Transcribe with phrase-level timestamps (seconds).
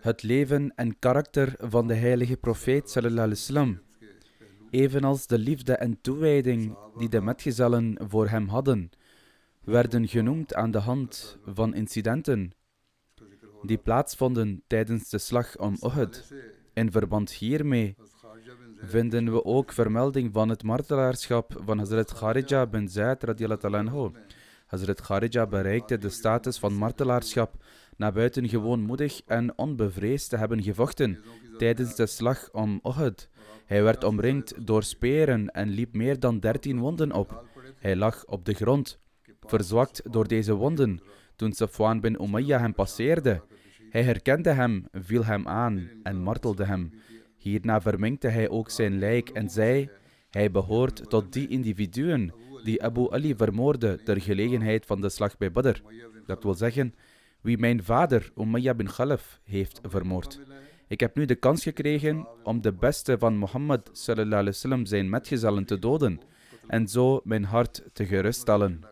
[0.00, 3.78] Het leven en karakter van de heilige profeet sallallahu
[4.70, 8.90] evenals de liefde en toewijding die de metgezellen voor hem hadden,
[9.64, 12.52] werden genoemd aan de hand van incidenten
[13.62, 16.34] die plaatsvonden tijdens de slag om Uhud.
[16.72, 17.96] In verband hiermee
[18.80, 24.10] vinden we ook vermelding van het martelaarschap van Hazrat Kharija bin Zaid radiallahu
[24.66, 27.54] Hazrat Kharija bereikte de status van martelaarschap
[27.96, 31.18] na buitengewoon moedig en onbevreesd te hebben gevochten
[31.58, 33.28] tijdens de slag om Uhud.
[33.66, 37.44] Hij werd omringd door speren en liep meer dan dertien wonden op.
[37.78, 38.98] Hij lag op de grond,
[39.40, 41.00] verzwakt door deze wonden,
[41.36, 43.42] toen Safwan bin Umayyah hem passeerde.
[43.90, 46.92] Hij herkende hem, viel hem aan en martelde hem.
[47.36, 49.90] Hierna verminkte hij ook zijn lijk en zei:
[50.30, 52.32] Hij behoort tot die individuen
[52.64, 55.82] die Abu Ali vermoordde ter gelegenheid van de slag bij Badr.
[56.26, 56.94] Dat wil zeggen,
[57.40, 60.40] wie mijn vader Umayyah bin Khalaf heeft vermoord.
[60.88, 65.78] Ik heb nu de kans gekregen om de beste van Mohammed sallam, zijn metgezellen te
[65.78, 66.20] doden
[66.66, 68.84] en zo mijn hart te geruststellen.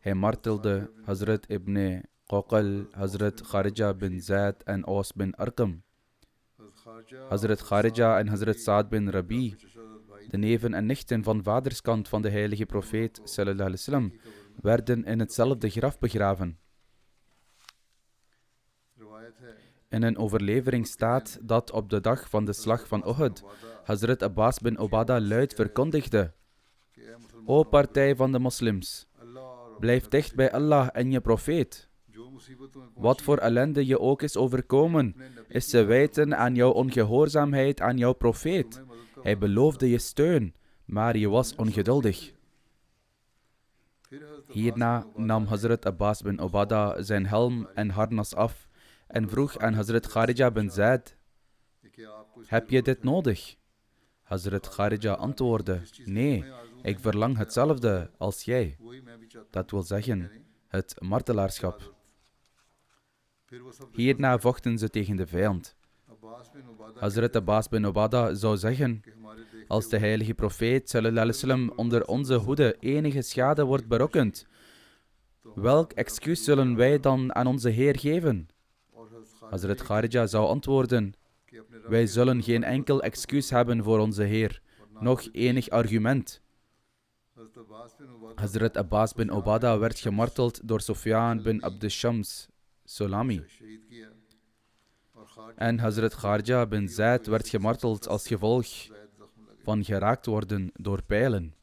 [0.00, 5.82] Hij martelde Hazrat ibn Qaqal, Hazrat Kharija bin Zaid en Aus bin Arkham.
[7.28, 9.56] Hazrat Kharija en Hazrat Saad bin Rabi,
[10.30, 14.12] de neven en nichten van vaderskant van de heilige profeet sallam,
[14.60, 16.58] werden in hetzelfde graf begraven.
[19.88, 23.44] In een overlevering staat dat op de dag van de slag van Uhud,
[23.84, 26.32] Hazrat Abbas bin Obada luid verkondigde:
[27.44, 29.06] O partij van de moslims,
[29.78, 31.88] blijf dicht bij Allah en je profeet.
[32.94, 35.14] Wat voor ellende je ook is overkomen,
[35.48, 38.82] is te wijten aan jouw ongehoorzaamheid aan jouw profeet.
[39.22, 42.32] Hij beloofde je steun, maar je was ongeduldig.
[44.48, 48.68] Hierna nam Hazrat Abbas bin Obada zijn helm en harnas af
[49.06, 51.16] en vroeg aan Hazrat Kharija bin Zaid:
[52.46, 53.56] Heb je dit nodig?
[54.22, 56.44] Hazrat Kharija antwoordde: Nee,
[56.82, 58.76] ik verlang hetzelfde als jij.
[59.50, 60.30] Dat wil zeggen,
[60.68, 61.94] het martelaarschap.
[63.92, 65.76] Hierna vochten ze tegen de vijand.
[66.94, 69.02] Hazrat Abbas bin Obada zou zeggen:
[69.68, 74.46] Als de heilige profeet sallam, onder onze hoede enige schade wordt berokkend,
[75.54, 78.48] welk excuus zullen wij dan aan onze Heer geven?
[79.50, 81.12] Hazrat Kharija zou antwoorden:
[81.88, 84.60] Wij zullen geen enkel excuus hebben voor onze Heer,
[85.00, 86.42] nog enig argument.
[88.34, 92.48] Hazrat Abbas bin Obada werd gemarteld door Sofian bin Abdishams.
[92.84, 93.44] Solami.
[95.56, 98.66] En Hazrat Kharja bin Zaid werd gemarteld als gevolg
[99.62, 101.54] van geraakt worden door pijlen.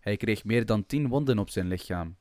[0.00, 2.16] Hij kreeg meer dan tien wonden op zijn lichaam.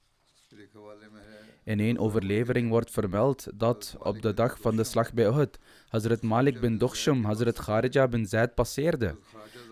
[1.64, 6.22] In één overlevering wordt vermeld dat op de dag van de slag bij Uhud Hazrat
[6.22, 9.18] Malik bin Dokhsham Hazrat Kharija bin Zaid passeerde.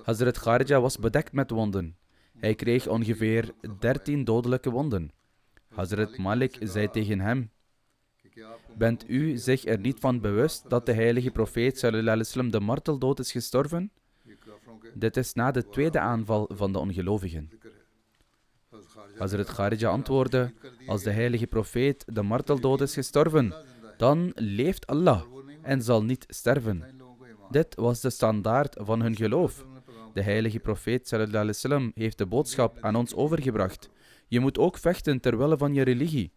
[0.04, 1.98] Hazrat Kharija was bedekt met wonden.
[2.38, 5.12] Hij kreeg ongeveer 13 dodelijke wonden.
[5.68, 7.52] Hazrat Malik zei tegen hem:
[8.78, 13.32] Bent u zich er niet van bewust dat de heilige profeet sallam, de marteldood is
[13.32, 13.92] gestorven?
[14.94, 17.50] Dit is na de tweede aanval van de ongelovigen.
[19.18, 20.54] Hazrat Kharija antwoordde,
[20.88, 23.54] als de heilige profeet de marteldood is gestorven,
[23.98, 25.22] dan leeft Allah
[25.62, 26.84] en zal niet sterven.
[27.50, 29.66] Dit was de standaard van hun geloof.
[30.14, 31.08] De heilige profeet
[31.52, 33.90] sallam, heeft de boodschap aan ons overgebracht.
[34.28, 36.32] Je moet ook vechten terwille van je religie.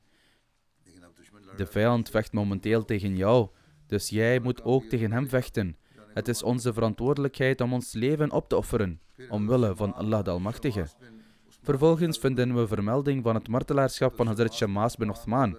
[1.57, 3.49] De vijand vecht momenteel tegen jou,
[3.87, 5.77] dus jij moet ook tegen hem vechten.
[6.15, 10.87] Het is onze verantwoordelijkheid om ons leven op te offeren, omwille van Allah de Almachtige.
[11.63, 15.57] Vervolgens vinden we vermelding van het martelaarschap van Hazrat Shamaas bin Uthman.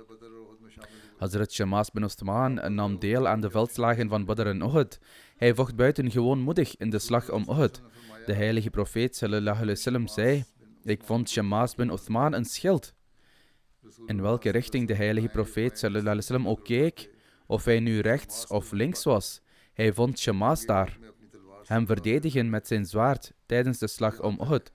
[1.17, 4.99] Hazrat Shamaas bin Uthman nam deel aan de veldslagen van Badr en Uhud.
[5.37, 7.81] Hij vocht buitengewoon moedig in de slag om Uhud.
[8.25, 10.43] De heilige profeet sallallahu alaihi wasallam zei:
[10.83, 12.93] Ik vond Shamaas bin Uthman een schild
[14.05, 17.09] in welke richting de heilige profeet sallam ook keek,
[17.45, 19.41] of hij nu rechts of links was.
[19.73, 20.97] Hij vond Shama's daar,
[21.63, 24.71] hem verdedigen met zijn zwaard tijdens de slag om Uhud,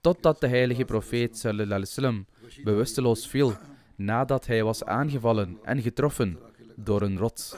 [0.00, 2.26] totdat de heilige profeet sallam
[2.64, 3.52] bewusteloos viel
[3.96, 6.38] nadat hij was aangevallen en getroffen
[6.76, 7.56] door een rots.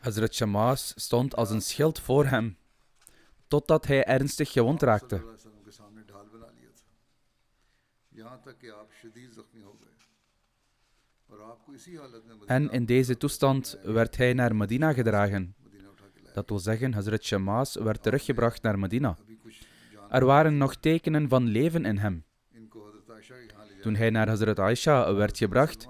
[0.00, 2.56] Hazrat Shamas stond als een schild voor hem
[3.48, 5.22] totdat hij ernstig gewond raakte.
[12.46, 15.54] En in deze toestand werd hij naar Medina gedragen.
[16.32, 19.16] Dat wil zeggen, Hazrat Shamaas werd teruggebracht naar Medina.
[20.10, 22.24] Er waren nog tekenen van leven in hem.
[23.80, 25.88] Toen hij naar Hazrat Aisha werd gebracht,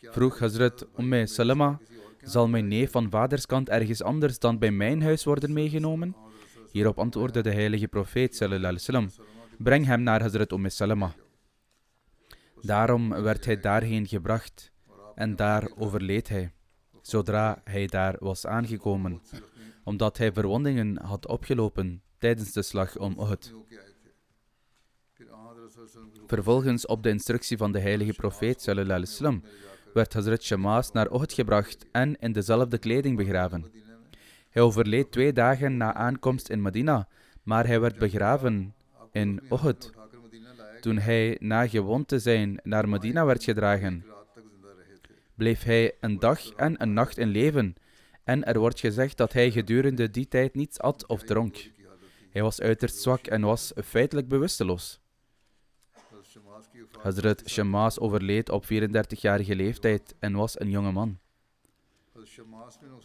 [0.00, 1.80] vroeg Hazrat Umme Salama
[2.26, 6.16] zal mijn neef van vaderskant ergens anders dan bij mijn huis worden meegenomen?
[6.72, 9.08] Hierop antwoordde de heilige profeet sallallahu alaihi
[9.58, 11.14] breng hem naar Hazrat Umm Salama.
[12.60, 14.72] Daarom werd hij daarheen gebracht
[15.14, 16.52] en daar overleed hij,
[17.02, 19.20] zodra hij daar was aangekomen,
[19.84, 23.54] omdat hij verwondingen had opgelopen tijdens de slag om Uhud.
[26.26, 29.40] Vervolgens op de instructie van de heilige profeet sallallahu
[29.96, 33.64] werd Hazrat Shamaas naar Uhud gebracht en in dezelfde kleding begraven.
[34.50, 37.08] Hij overleed twee dagen na aankomst in Medina,
[37.42, 38.74] maar hij werd begraven
[39.12, 39.92] in Uhud.
[40.80, 44.04] Toen hij na gewond te zijn naar Medina werd gedragen,
[45.34, 47.74] bleef hij een dag en een nacht in leven.
[48.24, 51.70] En er wordt gezegd dat hij gedurende die tijd niets at of dronk.
[52.30, 55.00] Hij was uiterst zwak en was feitelijk bewusteloos.
[57.02, 61.18] Hazrat Shammas overleed op 34-jarige leeftijd en was een jonge man.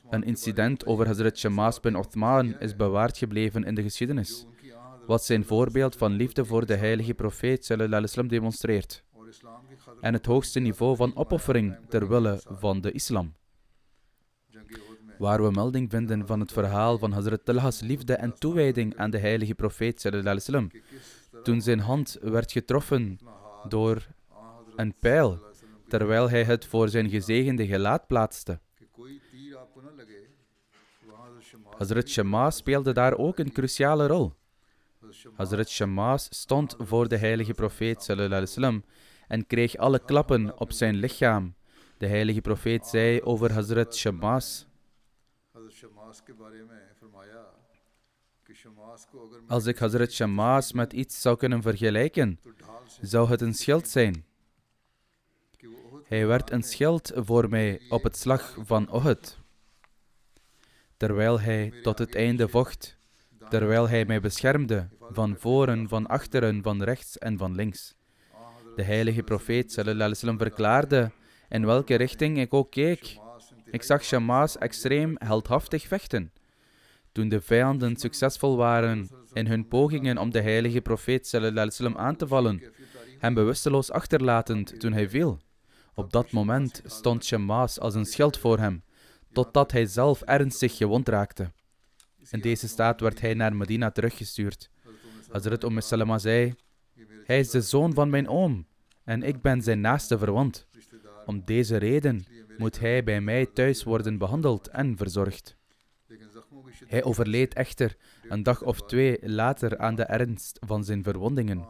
[0.10, 4.46] Een incident over Hazrat Shammas bin Othman is bewaard gebleven in de geschiedenis,
[5.06, 9.04] wat zijn voorbeeld van liefde voor de heilige profeet sallam, demonstreert
[10.02, 13.34] en het hoogste niveau van opoffering ter wille van de islam.
[15.18, 19.18] Waar we melding vinden van het verhaal van Hazrat Talha's liefde en toewijding aan de
[19.18, 20.72] heilige profeet sallam,
[21.44, 23.20] toen zijn hand werd getroffen
[23.68, 24.08] door
[24.76, 25.40] een pijl,
[25.88, 28.60] terwijl hij het voor zijn gezegende gelaat plaatste.
[31.78, 34.34] Hazrat Shema speelde daar ook een cruciale rol.
[35.36, 38.84] Hazrat Shema stond voor de heilige profeet sallam,
[39.28, 41.56] en kreeg alle klappen op zijn lichaam.
[41.98, 44.68] De heilige profeet zei over Hazrat Shama's.
[49.48, 52.40] Als ik Hazrat Shama's met iets zou kunnen vergelijken,
[53.02, 54.26] zou het een schild zijn.
[56.04, 59.40] Hij werd een schild voor mij op het slag van Ohud.
[60.98, 62.98] Terwijl hij tot het einde vocht,
[63.50, 67.96] terwijl hij mij beschermde, van voren, van achteren, van rechts en van links.
[68.76, 71.12] De heilige profeet sallallahu verklaarde,
[71.50, 73.18] in welke richting ik ook keek,
[73.66, 76.32] ik zag Shama's extreem heldhaftig vechten.
[77.12, 82.28] Toen de vijanden succesvol waren in hun pogingen om de heilige profeet sallam aan te
[82.28, 82.64] vallen,
[83.18, 85.40] hem bewusteloos achterlatend toen hij viel.
[85.94, 88.84] Op dat moment stond Shammas als een schild voor hem,
[89.32, 91.52] totdat hij zelf ernstig gewond raakte.
[92.30, 94.70] In deze staat werd hij naar Medina teruggestuurd.
[95.32, 96.54] Hazrat Umm Salama zei,
[97.24, 98.68] Hij is de zoon van mijn oom
[99.04, 100.68] en ik ben zijn naaste verwant.
[101.26, 102.26] Om deze reden
[102.58, 105.60] moet hij bij mij thuis worden behandeld en verzorgd.
[106.88, 107.98] Hij overleed echter
[108.30, 111.66] een dag of twee later aan de ernst van zijn verwondingen.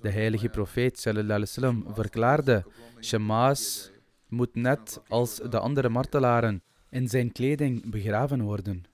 [0.00, 2.64] De heilige profeet sallam, verklaarde:
[3.00, 3.90] Shamaas
[4.28, 8.84] moet net als de andere martelaren in zijn kleding begraven worden.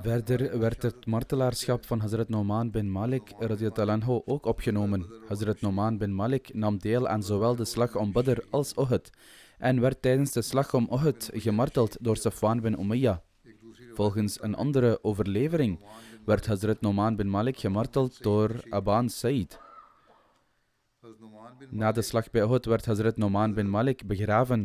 [0.00, 3.32] Verder werd het martelaarschap van Hazrat Noman bin Malik
[3.74, 5.06] anhu, ook opgenomen.
[5.28, 9.10] Hazrat Noman bin Malik nam deel aan zowel de slag om Badr als Uhud
[9.58, 13.22] en werd tijdens de slag om Uhud gemarteld door Safwan bin Umayya.
[13.94, 15.84] Volgens een andere overlevering
[16.24, 19.58] werd Hazrat Noman bin Malik gemarteld door Aban Said.
[21.70, 24.62] Na de slag bij Uhud werd Hazrat Noman bin Malik begraven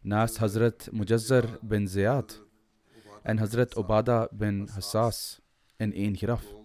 [0.00, 2.42] naast Hazrat Mujazzar bin Ziyad
[3.22, 5.40] en Hazrat Obada bin Hassas
[5.76, 6.61] in één graf.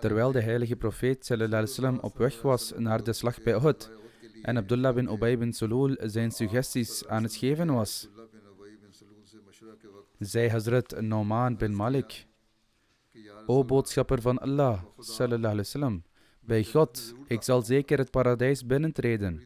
[0.00, 3.90] Terwijl de heilige profeet sallam, op weg was naar de slag bij Uhud
[4.42, 8.08] en Abdullah bin Ubay bin Sulul zijn suggesties aan het geven was,
[10.18, 12.26] zei Hazrat Nauman bin Malik,
[13.46, 16.02] O boodschapper van Allah, sallallahu sallam,
[16.40, 19.42] bij God, ik zal zeker het paradijs binnentreden.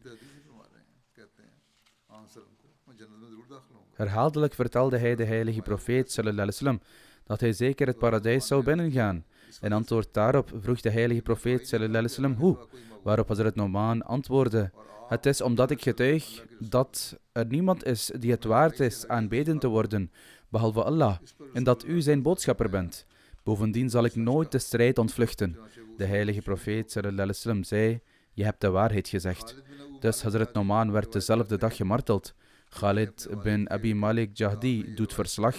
[3.92, 6.80] Herhaaldelijk vertelde hij de heilige profeet sallam,
[7.24, 9.24] dat hij zeker het paradijs zou binnengaan.
[9.60, 12.58] In antwoord daarop vroeg de heilige profeet wasallam hoe,
[13.02, 14.70] waarop Hazrat Noman antwoordde,
[15.08, 19.68] het is omdat ik getuig dat er niemand is die het waard is aanbeden te
[19.68, 20.10] worden,
[20.48, 21.16] behalve Allah,
[21.52, 23.06] en dat u zijn boodschapper bent.
[23.42, 25.58] Bovendien zal ik nooit de strijd ontvluchten.
[25.96, 28.00] De heilige profeet wasallam zei,
[28.32, 29.62] je hebt de waarheid gezegd.
[30.00, 32.34] Dus Hazrat Noman werd dezelfde dag gemarteld.
[32.68, 35.56] Khalid bin Abi Malik Jahdi doet verslag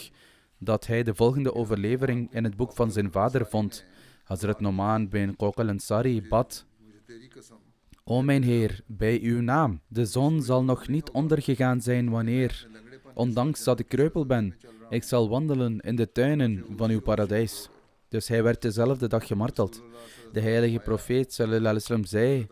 [0.64, 3.86] dat hij de volgende overlevering in het boek van zijn vader vond.
[4.24, 6.66] Hazrat Noman bin Kokal Ansari bad.
[8.04, 12.68] O mijn Heer, bij uw naam, de zon zal nog niet ondergegaan zijn wanneer,
[13.14, 14.56] ondanks dat ik kreupel ben,
[14.90, 17.70] ik zal wandelen in de tuinen van uw paradijs.
[18.10, 19.84] Dus hij werd dezelfde dag gemarteld.
[20.32, 22.48] De heilige profeet sallam, zei,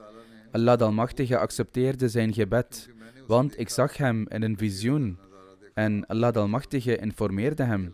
[0.52, 2.90] Allah de Almachtige accepteerde zijn gebed,
[3.28, 5.18] want ik zag hem in een visioen
[5.80, 7.94] en Allah de Almachtige informeerde hem.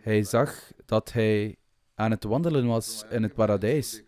[0.00, 1.56] Hij zag dat hij
[1.94, 4.02] aan het wandelen was in het paradijs,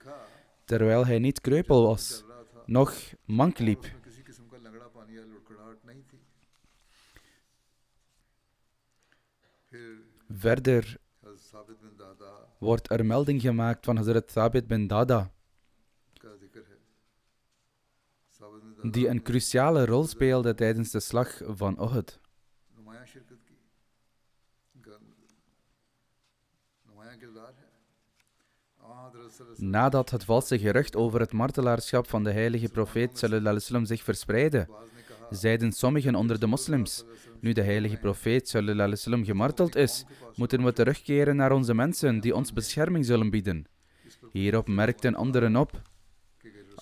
[0.64, 2.24] terwijl hij niet kreupel was,
[2.66, 3.84] nog mank liep.
[10.28, 10.96] Verder
[12.58, 15.30] wordt er melding gemaakt van Hazrat Thabit bin Dada
[18.82, 22.20] die een cruciale rol speelde tijdens de slag van Ohud.
[29.56, 34.68] Nadat het valse gerucht over het martelaarschap van de heilige profeet sallam, zich verspreidde,
[35.30, 37.04] zeiden sommigen onder de moslims:
[37.40, 42.52] Nu de heilige profeet Sallallahu gemarteld is, moeten we terugkeren naar onze mensen die ons
[42.52, 43.66] bescherming zullen bieden.
[44.30, 45.82] Hierop merkten anderen op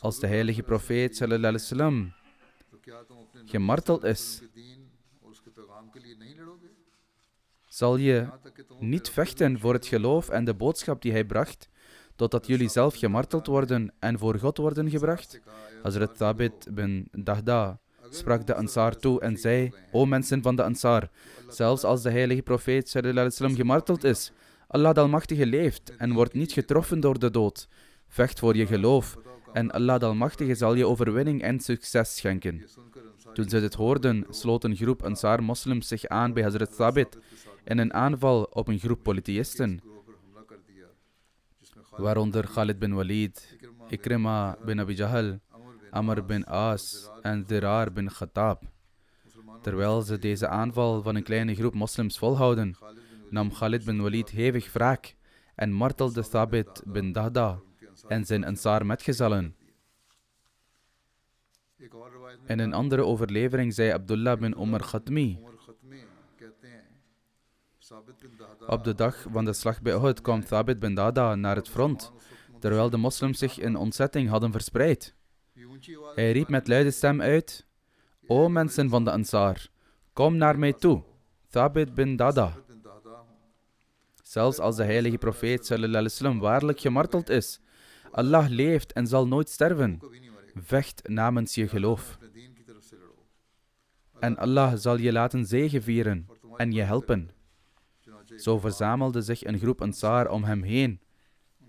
[0.00, 2.12] als de heilige profeet sallallahu
[3.44, 4.42] gemarteld is,
[7.68, 8.28] zal je
[8.78, 11.68] niet vechten voor het geloof en de boodschap die hij bracht,
[12.16, 15.40] totdat jullie zelf gemarteld worden en voor God worden gebracht?
[15.82, 17.80] Hazrat tabit bin Dahda
[18.10, 21.08] sprak de Ansar toe en zei, O mensen van de Ansar,
[21.48, 22.90] zelfs als de heilige profeet
[23.36, 24.32] gemarteld is,
[24.66, 27.68] Allah de Almachtige leeft en wordt niet getroffen door de dood.
[28.08, 29.16] Vecht voor je geloof
[29.52, 32.64] en Allah de Almachtige zal je overwinning en succes schenken.
[33.32, 37.18] Toen ze dit hoorden, sloot een groep Ansar moslims zich aan bij Hazrat Thabit
[37.64, 39.80] in een aanval op een groep polytheïsten,
[41.96, 43.56] waaronder Khalid bin Walid,
[43.88, 45.38] Ikrimah bin Abi Jahl,
[45.90, 48.62] Amr bin As en Dirar bin Khattab.
[49.62, 52.76] Terwijl ze deze aanval van een kleine groep moslims volhouden,
[53.30, 55.14] nam Khalid bin Walid hevig wraak
[55.54, 57.60] en martelde Thabit bin Dahda
[58.10, 59.54] en zijn Ansar metgezellen.
[62.46, 65.38] In een andere overlevering zei Abdullah bin Omar Khatmi.
[68.66, 72.12] Op de dag van de slag bij Uhud kwam Thabit bin Dada naar het front,
[72.58, 75.14] terwijl de moslims zich in ontzetting hadden verspreid.
[76.14, 77.66] Hij riep met luide stem uit:
[78.26, 79.66] O mensen van de Ansar,
[80.12, 81.02] kom naar mij toe,
[81.48, 82.56] Thabit bin Dada.
[84.22, 85.68] Zelfs als de heilige profeet
[86.38, 87.60] waarlijk gemarteld is,
[88.10, 89.98] Allah leeft en zal nooit sterven.
[90.54, 92.18] Vecht namens je geloof.
[94.18, 96.26] En Allah zal je laten zegevieren
[96.56, 97.30] en je helpen.
[98.36, 101.00] Zo verzamelde zich een groep Ansar om hem heen.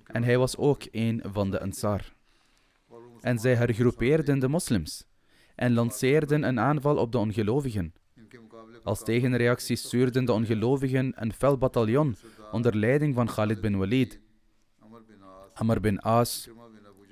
[0.06, 2.14] En hij was ook een van de Ansar.
[3.22, 5.06] En zij hergroepeerden de moslims
[5.56, 7.94] en lanceerden een aanval op de ongelovigen.
[8.84, 12.16] Als tegenreactie stuurden de ongelovigen een fel bataljon
[12.52, 14.21] onder leiding van Khalid bin Walid
[15.62, 16.50] Amr bin As,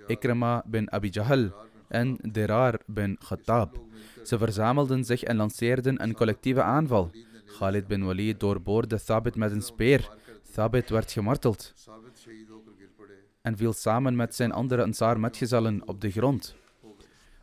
[0.07, 1.51] Ikrama bin Abi Jahal
[1.89, 3.77] en Derar bin Khattab.
[4.23, 7.11] Ze verzamelden zich en lanceerden een collectieve aanval.
[7.57, 10.09] Khalid bin Walid doorboorde Thabit met een speer.
[10.53, 11.73] Thabit werd gemarteld
[13.41, 16.55] en viel samen met zijn andere Ansar-metgezellen op de grond.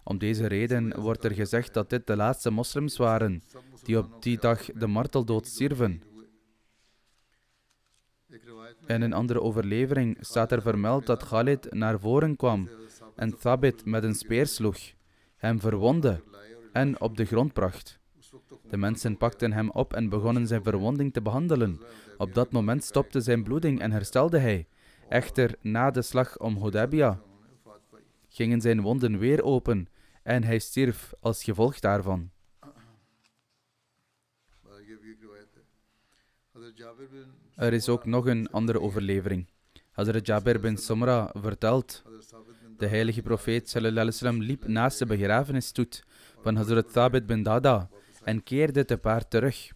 [0.04, 3.42] Om deze reden wordt er gezegd dat dit de laatste moslims waren
[3.82, 6.02] die op die dag de marteldood stierven.
[8.86, 12.68] In een andere overlevering staat er vermeld dat Khalid naar voren kwam
[13.16, 14.78] en Thabit met een speer sloeg,
[15.36, 16.22] hem verwondde
[16.72, 17.98] en op de grond bracht.
[18.68, 21.80] De mensen pakten hem op en begonnen zijn verwonding te behandelen.
[22.18, 24.66] Op dat moment stopte zijn bloeding en herstelde hij.
[25.08, 27.20] Echter, na de slag om Hodabia
[28.28, 29.88] gingen zijn wonden weer open
[30.22, 32.30] en hij stierf als gevolg daarvan.
[37.56, 39.46] Er is ook nog een andere overlevering.
[39.90, 42.02] Hazrat Jabir bin Samra vertelt,
[42.78, 46.04] de heilige profeet sallam, liep naast de begrafenisstoet
[46.42, 47.88] van Hazrat Thabit bin Dada
[48.25, 49.73] en keerde te paard terug.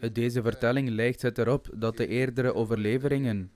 [0.00, 3.52] Uit deze vertelling lijkt het erop dat de eerdere overleveringen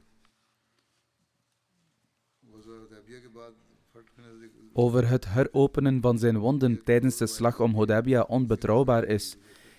[4.73, 9.37] over het heropenen van zijn wonden tijdens de slag om Hodabia onbetrouwbaar is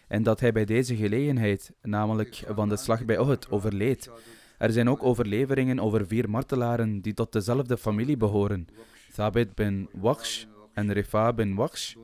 [0.07, 4.09] en dat hij bij deze gelegenheid, namelijk van de slag bij Ohud, overleed.
[4.57, 8.67] Er zijn ook overleveringen over vier martelaren die tot dezelfde familie behoren,
[9.13, 11.95] Thabit bin Waqsh en Rifa bin Waqsh.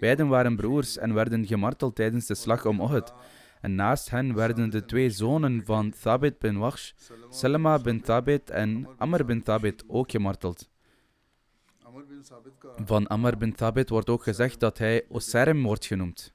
[0.00, 3.12] Beiden waren broers en werden gemarteld tijdens de slag om Uhud.
[3.60, 6.92] En naast hen werden de twee zonen van Thabit bin Wachsh,
[7.30, 10.68] Salama bin Thabit en Amr bin Thabit, ook gemarteld.
[12.84, 16.34] Van Amr bin Thabit wordt ook gezegd dat hij Osserm wordt genoemd.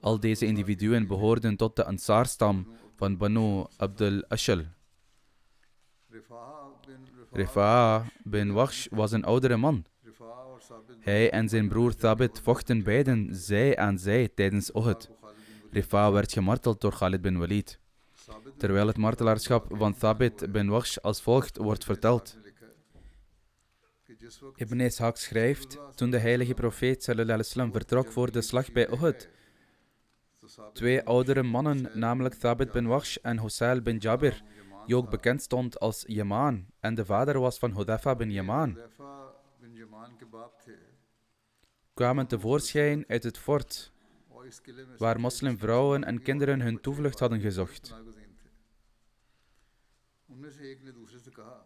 [0.00, 2.66] Al deze individuen behoorden tot de Ansar-stam
[2.96, 4.62] van Banu Abdul Ashal.
[7.30, 9.84] Rifa'a bin Wachsh was een oudere man.
[11.00, 15.10] Hij en zijn broer Thabit vochten beiden zij aan zij tijdens Uhud.
[15.70, 17.78] Rifa werd gemarteld door Khalid bin Walid.
[18.56, 22.38] Terwijl het martelaarschap van Thabit bin Wash als volgt wordt verteld.
[24.56, 27.04] Ibn Ishaq schrijft, toen de heilige profeet
[27.72, 29.28] vertrok voor de slag bij Uhud,
[30.72, 34.42] twee oudere mannen, namelijk Thabit bin Wash en Husail bin Jabir,
[34.86, 38.78] die ook bekend stond als Yaman en de vader was van Hudafa bin Yaman,
[41.94, 43.92] kwamen tevoorschijn uit het fort,
[44.98, 47.94] waar moslimvrouwen en kinderen hun toevlucht hadden gezocht.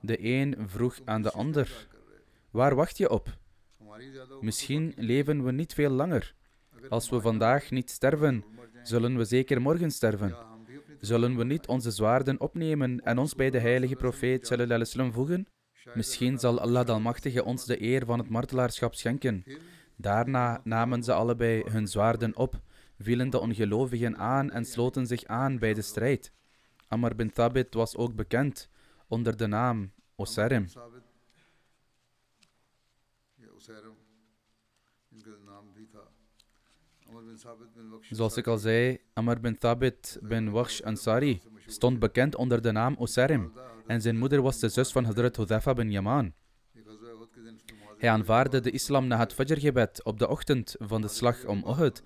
[0.00, 1.88] De een vroeg aan de ander:
[2.50, 3.38] Waar wacht je op?
[4.40, 6.35] Misschien leven we niet veel langer.
[6.88, 8.44] Als we vandaag niet sterven,
[8.82, 10.37] zullen we zeker morgen sterven.
[11.00, 15.46] Zullen we niet onze zwaarden opnemen en ons bij de heilige profeet sallam voegen?
[15.95, 19.45] Misschien zal Allah de Almachtige ons de eer van het martelaarschap schenken.
[19.97, 22.61] Daarna namen ze allebei hun zwaarden op,
[22.99, 26.33] vielen de ongelovigen aan en sloten zich aan bij de strijd.
[26.88, 28.69] Ammar bin Thabit was ook bekend
[29.09, 30.66] onder de naam Osarim.
[33.55, 33.95] Osarim,
[38.11, 42.95] Zoals ik al zei, Amr bin Thabit bin Wahsh Ansari stond bekend onder de naam
[42.99, 43.53] Osarim
[43.87, 46.33] en zijn moeder was de zus van Hazrat Hudhafa bin Yaman.
[47.99, 52.03] Hij aanvaarde de islam na het Fajr-gebed op de ochtend van de slag om Uhud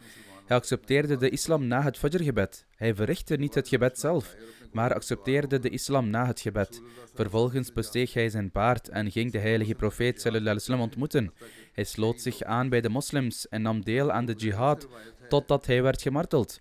[0.50, 2.66] hij accepteerde de islam na het fajrgebed.
[2.76, 4.36] Hij verrichtte niet het gebed zelf,
[4.72, 6.82] maar accepteerde de islam na het gebed.
[7.14, 11.32] Vervolgens besteeg hij zijn paard en ging de heilige profeet wasallam ontmoeten.
[11.72, 14.88] Hij sloot zich aan bij de moslims en nam deel aan de jihad
[15.28, 16.58] totdat hij werd gemarteld.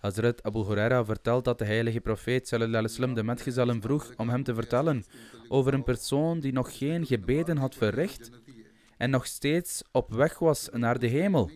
[0.00, 4.54] Hazrat Abu Huraira vertelt dat de heilige profeet wasallam de metgezellen vroeg om hem te
[4.54, 5.04] vertellen
[5.48, 8.30] over een persoon die nog geen gebeden had verricht
[8.96, 11.50] en nog steeds op weg was naar de hemel.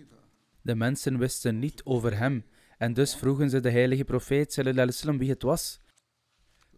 [0.62, 2.44] De mensen wisten niet over hem
[2.78, 5.80] en dus vroegen ze de heilige profeet wasallam wie het was.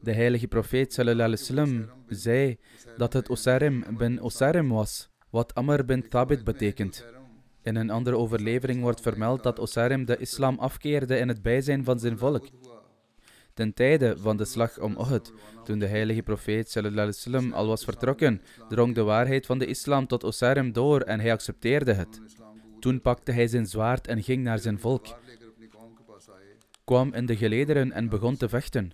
[0.01, 2.59] De heilige profeet wasallam zei
[2.97, 7.07] dat het Osarm bin Osarm was, wat Amr bin Thabit betekent.
[7.67, 11.99] In een andere overlevering wordt vermeld dat Osarim de islam afkeerde in het bijzijn van
[11.99, 12.49] zijn volk.
[13.55, 15.33] Ten tijde van de slag om Uhud,
[15.65, 16.71] toen de heilige profeet
[17.11, 21.33] sallam, al was vertrokken, drong de waarheid van de islam tot Osarim door en hij
[21.33, 22.21] accepteerde het.
[22.81, 25.07] Toen pakte hij zijn zwaard en ging naar zijn volk,
[26.85, 28.91] kwam in de gelederen en begon te vechten.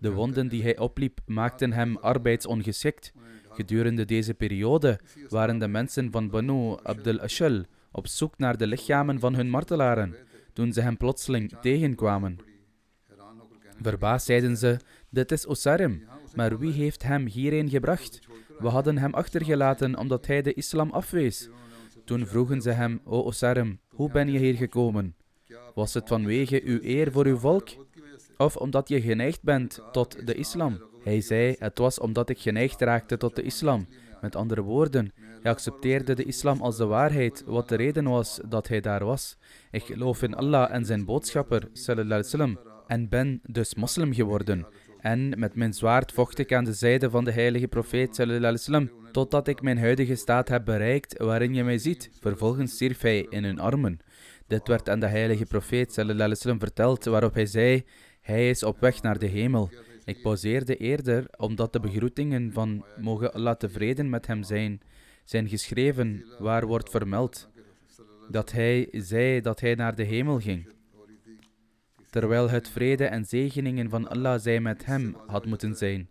[0.00, 3.12] De wonden die hij opliep maakten hem arbeidsongeschikt.
[3.50, 9.20] Gedurende deze periode waren de mensen van Banu Abdel Ashal op zoek naar de lichamen
[9.20, 10.16] van hun martelaren,
[10.52, 12.38] toen ze hem plotseling tegenkwamen.
[13.82, 14.76] Verbaasd zeiden ze:
[15.08, 16.02] Dit is Osarim,
[16.34, 18.20] maar wie heeft hem hierheen gebracht?
[18.58, 21.48] We hadden hem achtergelaten omdat hij de islam afwees.
[22.04, 25.14] Toen vroegen ze hem: O Osarim, hoe ben je hier gekomen?
[25.74, 27.68] Was het vanwege uw eer voor uw volk?
[28.36, 30.82] Of omdat je geneigd bent tot de islam?
[31.02, 33.86] Hij zei: Het was omdat ik geneigd raakte tot de islam.
[34.20, 38.68] Met andere woorden, hij accepteerde de islam als de waarheid, wat de reden was dat
[38.68, 39.36] hij daar was.
[39.70, 44.66] Ik geloof in Allah en zijn boodschapper, sallallahu wasallam, en ben dus moslim geworden.
[45.00, 48.90] En met mijn zwaard vocht ik aan de zijde van de heilige profeet, sallallahu wasallam,
[49.12, 52.10] totdat ik mijn huidige staat heb bereikt waarin je mij ziet.
[52.20, 53.98] Vervolgens stierf hij in hun armen.
[54.46, 57.84] Dit werd aan de heilige profeet, sallallahu wasallam, verteld, waarop hij zei,
[58.20, 59.70] hij is op weg naar de hemel.
[60.04, 64.80] Ik pauzeerde eerder omdat de begroetingen van mogen Allah tevreden met hem zijn,
[65.30, 67.48] zijn geschreven waar wordt vermeld
[68.28, 70.72] dat hij zei dat hij naar de hemel ging,
[72.10, 76.08] terwijl het vrede en zegeningen van Allah zij met hem had moeten zijn.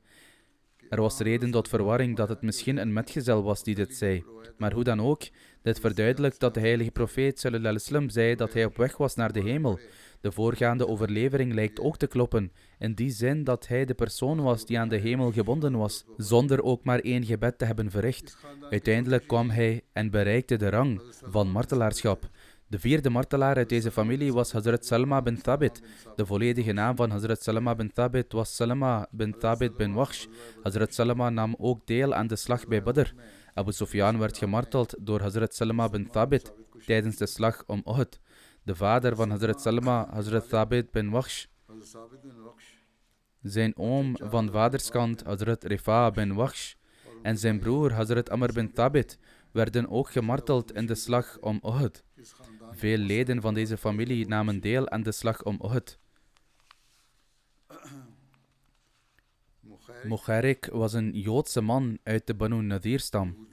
[0.90, 4.24] Er was reden tot verwarring dat het misschien een metgezel was die dit zei,
[4.58, 5.22] maar hoe dan ook,
[5.62, 9.42] dit verduidelijkt dat de heilige profeet sallallahu zei dat hij op weg was naar de
[9.42, 9.80] hemel.
[10.22, 14.66] De voorgaande overlevering lijkt ook te kloppen, in die zin dat hij de persoon was
[14.66, 18.38] die aan de hemel gebonden was, zonder ook maar één gebed te hebben verricht.
[18.70, 22.30] Uiteindelijk kwam hij en bereikte de rang van martelaarschap.
[22.70, 25.82] De vierde martelaar uit deze familie was Hazrat Salma bin Thabit.
[26.16, 30.26] De volledige naam van Hazrat Salma bin Thabit was Salma bin Thabit bin Wahsh.
[30.64, 33.14] Hazrat Salma nam ook deel aan de slag bij Badr.
[33.54, 36.54] Abu Sufyan werd gemarteld door Hazrat Salma bin Thabit
[36.86, 38.20] tijdens de slag om Uhud.
[38.64, 41.46] De vader van Hazrat Salma, Hazrat Thabit bin Wahsh,
[43.42, 46.74] zijn oom van vaderskant Hazrat Rifa bin Wahsh
[47.22, 49.20] en zijn broer Hazrat Amr bin Thabit
[49.52, 52.04] werden ook gemarteld in de slag om Uhud.
[52.80, 56.00] Veel leden van deze familie namen deel aan de slag om Uhud.
[60.04, 63.48] Mogarik was een Joodse man uit de Banu Nadir-stam.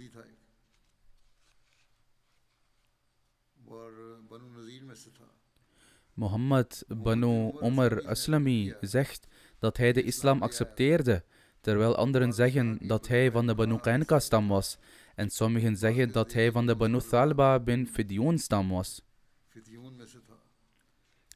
[6.14, 9.26] Mohammed Banu Omar Aslami zegt
[9.58, 11.24] dat hij de islam accepteerde,
[11.60, 14.78] terwijl anderen zeggen dat hij van de Banu Qainqa-stam was
[15.14, 19.05] en sommigen zeggen dat hij van de Banu Thalba bin Fidioon-stam was.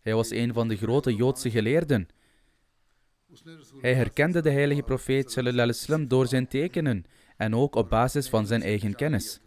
[0.03, 2.09] Hij was een van de grote Joodse geleerden.
[3.81, 7.05] Hij herkende de heilige profeet Sallallahu door zijn tekenen
[7.37, 9.41] en ook op basis van zijn eigen kennis.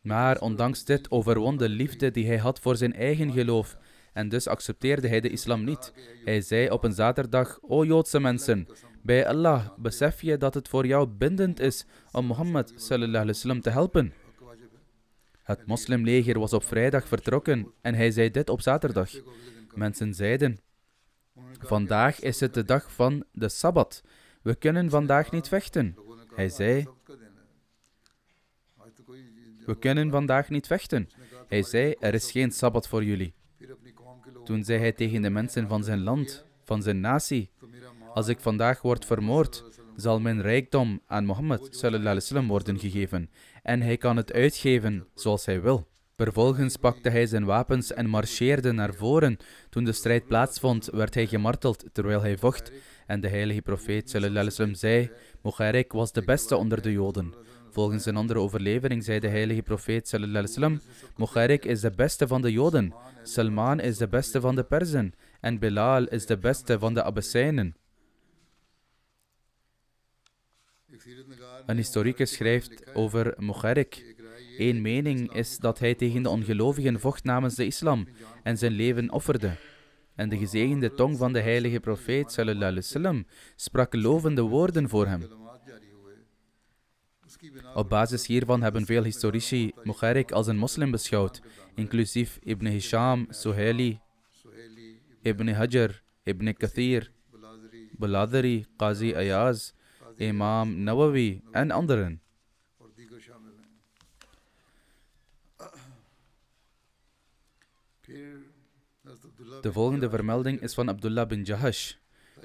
[0.00, 3.76] Maar ondanks dit overwon de liefde die hij had voor zijn eigen geloof
[4.12, 5.92] en dus accepteerde hij de islam niet.
[6.24, 8.66] Hij zei op een zaterdag: O Joodse mensen,
[9.02, 12.86] bij Allah besef je dat het voor jou bindend is om Mohammed
[13.62, 14.12] te helpen.
[15.44, 19.10] Het moslimleger was op vrijdag vertrokken en hij zei dit op zaterdag.
[19.74, 20.58] Mensen zeiden:
[21.58, 24.02] Vandaag is het de dag van de sabbat.
[24.42, 25.96] We kunnen vandaag niet vechten.
[26.34, 26.86] Hij zei:
[29.66, 31.08] We kunnen vandaag niet vechten.
[31.48, 33.34] Hij zei: Er is geen sabbat voor jullie.
[34.44, 37.50] Toen zei hij tegen de mensen van zijn land, van zijn natie:
[38.14, 39.64] Als ik vandaag word vermoord,
[39.96, 41.80] zal mijn rijkdom aan Mohammed
[42.46, 43.30] worden gegeven
[43.64, 45.86] en hij kan het uitgeven zoals hij wil.
[46.16, 49.36] Vervolgens pakte hij zijn wapens en marcheerde naar voren.
[49.70, 52.72] Toen de strijd plaatsvond, werd hij gemarteld terwijl hij vocht.
[53.06, 55.10] En de heilige profeet wasallam zei,
[55.42, 57.34] Mocharik was de beste onder de Joden.
[57.70, 60.80] Volgens een andere overlevering zei de heilige profeet wasallam,
[61.16, 65.58] Mocharik is de beste van de Joden, Salman is de beste van de Perzen en
[65.58, 67.76] Bilal is de beste van de Abyssijnen.
[71.66, 74.14] Een historicus schrijft over Muharrik.
[74.58, 78.08] Eén mening is dat hij tegen de ongelovigen vocht namens de islam
[78.42, 79.56] en zijn leven offerde.
[80.14, 83.24] En de gezegende tong van de heilige profeet sallallahu
[83.56, 85.22] sprak lovende woorden voor hem.
[87.74, 91.40] Op basis hiervan hebben veel historici Muharrik als een moslim beschouwd,
[91.74, 94.00] inclusief Ibn Hisham, Suheli,
[95.22, 97.10] Ibn Hajar, Ibn Kathir,
[97.98, 99.72] Baladari, Qazi Ayaz,
[100.16, 102.22] imam Nawawi en anderen.
[109.60, 111.94] De volgende vermelding is van Abdullah bin Jahash.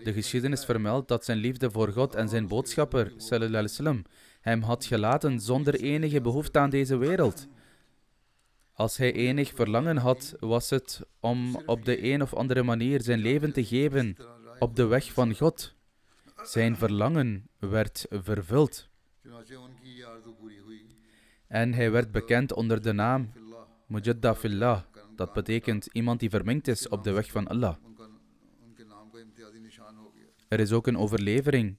[0.04, 4.04] De geschiedenis vermeldt dat zijn liefde voor God en zijn boodschapper, sallallahu sallam,
[4.42, 7.48] hem had gelaten zonder enige behoefte aan deze wereld.
[8.74, 13.20] Als hij enig verlangen had, was het om op de een of andere manier zijn
[13.20, 14.16] leven te geven
[14.60, 15.76] op de weg van God.
[16.44, 18.90] Zijn verlangen werd vervuld.
[21.48, 23.32] En hij werd bekend onder de naam
[23.88, 24.82] Mujadda Fillah.
[25.16, 27.76] Dat betekent iemand die vermengd is op de weg van Allah.
[30.48, 31.78] Er is ook een overlevering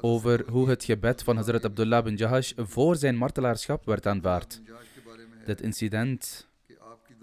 [0.00, 4.62] over hoe het gebed van Hazrat Abdullah bin Jahash voor zijn martelaarschap werd aanvaard.
[5.44, 6.48] Dit incident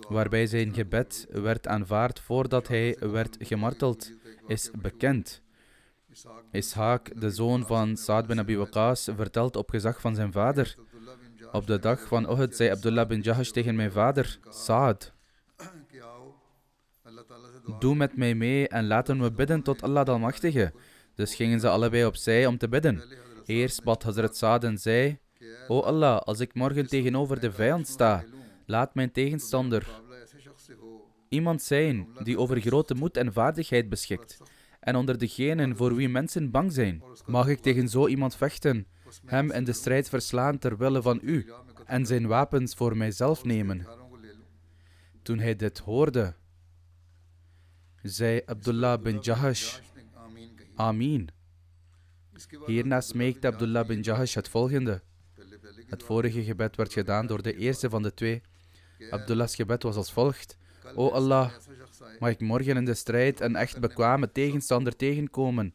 [0.10, 4.12] waarbij zijn gebed werd aanvaard voordat hij werd gemarteld,
[4.52, 5.42] is bekend.
[6.52, 10.76] Ishaak, de zoon van Saad bin Abi Waqas, vertelt op gezag van zijn vader.
[11.52, 15.14] Op de dag van Uhud zei Abdullah bin Jahash tegen mijn vader, Saad,
[17.80, 20.74] doe met mij mee en laten we bidden tot Allah de Almachtige.
[21.16, 23.04] Dus gingen ze allebei opzij om te bidden.
[23.46, 25.20] Eerst bad Hazrat Saad en zei,
[25.68, 28.24] O Allah, als ik morgen tegenover de vijand sta,
[28.66, 30.02] laat mijn tegenstander
[31.32, 34.38] iemand zijn die over grote moed en vaardigheid beschikt
[34.80, 37.04] en onder degenen voor wie mensen bang zijn.
[37.26, 38.88] Mag ik tegen zo iemand vechten,
[39.26, 41.52] hem in de strijd verslaan ter wille van u
[41.86, 43.88] en zijn wapens voor mijzelf nemen?
[45.22, 46.36] Toen hij dit hoorde,
[48.02, 49.80] zei Abdullah bin Jahash,
[50.76, 51.30] Amin.
[52.66, 55.02] Hierna smeekte Abdullah bin Jahash het volgende.
[55.86, 58.42] Het vorige gebed werd gedaan door de eerste van de twee.
[59.10, 60.58] Abdullah's gebed was als volgt.
[60.96, 61.52] O Allah,
[62.20, 65.74] mag ik morgen in de strijd een echt bekwame tegenstander tegenkomen,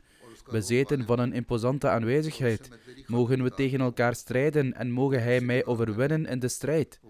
[0.51, 2.71] bezeten van een imposante aanwezigheid.
[3.07, 7.01] Mogen we tegen elkaar strijden en mogen Hij mij overwinnen in de strijd.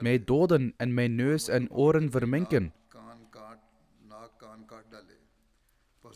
[0.00, 2.72] Mij doden en mijn neus en oren verminken.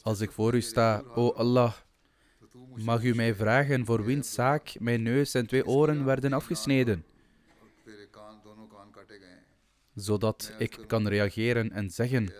[0.02, 1.72] Als ik voor u sta, o Allah,
[2.74, 7.04] mag u mij vragen voor wiens zaak mijn neus en twee oren werden afgesneden
[9.94, 12.32] zodat ik kan reageren en zeggen: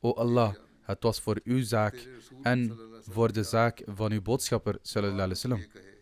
[0.00, 2.08] O Allah, het was voor uw zaak
[2.42, 4.78] en voor de zaak van uw boodschapper.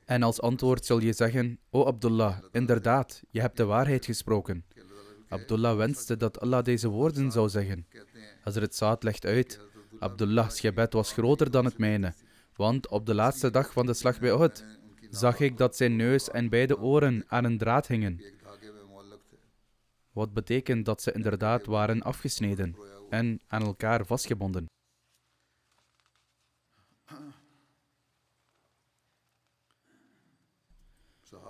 [0.04, 4.64] En als antwoord zal je zeggen: O Abdullah, inderdaad, je hebt de waarheid gesproken.
[5.28, 7.86] Abdullah wenste dat Allah deze woorden zou zeggen.
[8.40, 9.60] Hazrat Saad legt uit:
[9.98, 12.14] Abdullah's gebed was groter dan het mijne,
[12.56, 14.64] want op de laatste dag van de slag bij Uhud
[15.10, 18.20] zag ik dat zijn neus en beide oren aan een draad hingen.
[20.12, 22.76] Wat betekent dat ze inderdaad waren afgesneden
[23.08, 24.66] en aan elkaar vastgebonden.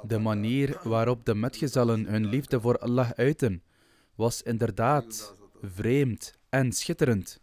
[0.02, 3.62] De manier waarop de metgezellen hun liefde voor Allah uiten,
[4.14, 7.40] was inderdaad vreemd en schitterend.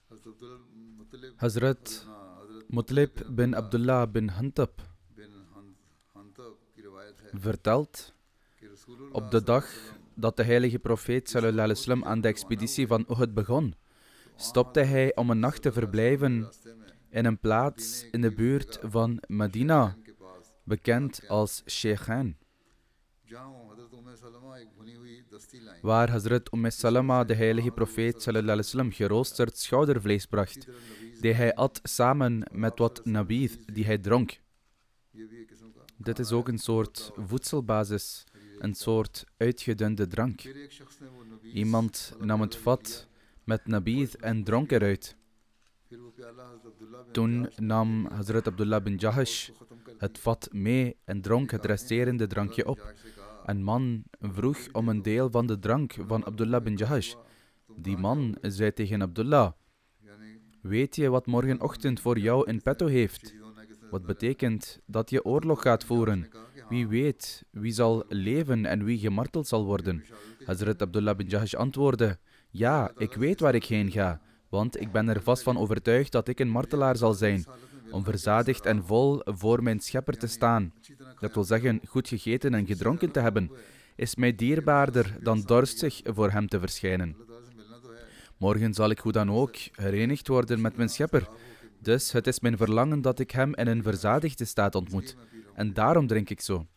[1.35, 2.07] Hazrat
[2.67, 4.81] Mutlib bin Abdullah bin Hantab
[7.31, 8.13] vertelt:
[9.11, 9.65] Op de dag
[10.19, 13.75] dat de heilige profeet sallam, aan de expeditie van Uhud begon,
[14.35, 16.49] stopte hij om een nacht te verblijven
[17.09, 19.95] in een plaats in de buurt van Medina,
[20.63, 22.35] bekend als Sheikhan,
[25.81, 30.67] waar Hazrat Umm Salama de heilige profeet sallam, geroosterd schoudervlees bracht,
[31.21, 34.39] die hij at samen met wat nabid die hij dronk.
[35.97, 38.25] Dit is ook een soort voedselbasis
[38.59, 40.41] een soort uitgedunde drank.
[41.53, 43.07] Iemand nam het vat
[43.43, 45.17] met nabid en dronk eruit.
[47.11, 49.49] Toen nam Hazrat Abdullah bin Jahash
[49.97, 52.93] het vat mee en dronk het resterende drankje op.
[53.45, 57.13] Een man vroeg om een deel van de drank van Abdullah bin Jahash.
[57.75, 59.51] Die man zei tegen Abdullah:
[60.61, 63.33] Weet je wat morgenochtend voor jou in petto heeft?
[63.89, 66.29] Wat betekent dat je oorlog gaat voeren.
[66.69, 70.03] Wie weet wie zal leven en wie gemarteld zal worden.
[70.45, 72.17] Hazrat Abdullah bin Jahash antwoordde:
[72.49, 76.27] Ja, ik weet waar ik heen ga, want ik ben er vast van overtuigd dat
[76.27, 77.45] ik een martelaar zal zijn.
[77.91, 80.73] Om verzadigd en vol voor mijn schepper te staan.
[81.19, 83.51] Dat wil zeggen, goed gegeten en gedronken te hebben,
[83.95, 87.15] is mij dierbaarder dan dorstig voor hem te verschijnen.
[88.37, 91.29] Morgen zal ik hoe dan ook herenigd worden met mijn schepper.
[91.81, 95.15] Dus het is mijn verlangen dat ik hem in een verzadigde staat ontmoet.
[95.53, 96.67] En daarom drink ik zo.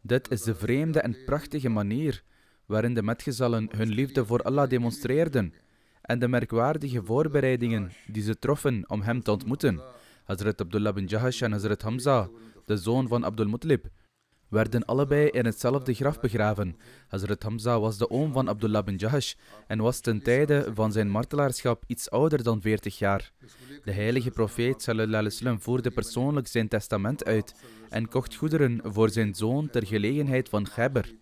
[0.00, 2.22] Dit is de vreemde en prachtige manier
[2.66, 5.54] waarin de metgezellen hun liefde voor Allah demonstreerden
[6.00, 9.80] en de merkwaardige voorbereidingen die ze troffen om hem te ontmoeten.
[10.24, 12.28] Hazrat Abdullah bin Jahash en Hazrat Hamza,
[12.64, 13.86] de zoon van Abdul Mutlib,
[14.56, 16.76] werden allebei in hetzelfde graf begraven.
[17.08, 19.34] Hazrat Hamza was de oom van Abdullah bin Jahash
[19.66, 23.32] en was ten tijde van zijn martelaarschap iets ouder dan 40 jaar.
[23.84, 27.54] De heilige profeet wasallam voerde persoonlijk zijn testament uit
[27.88, 31.14] en kocht goederen voor zijn zoon ter gelegenheid van Ghaber.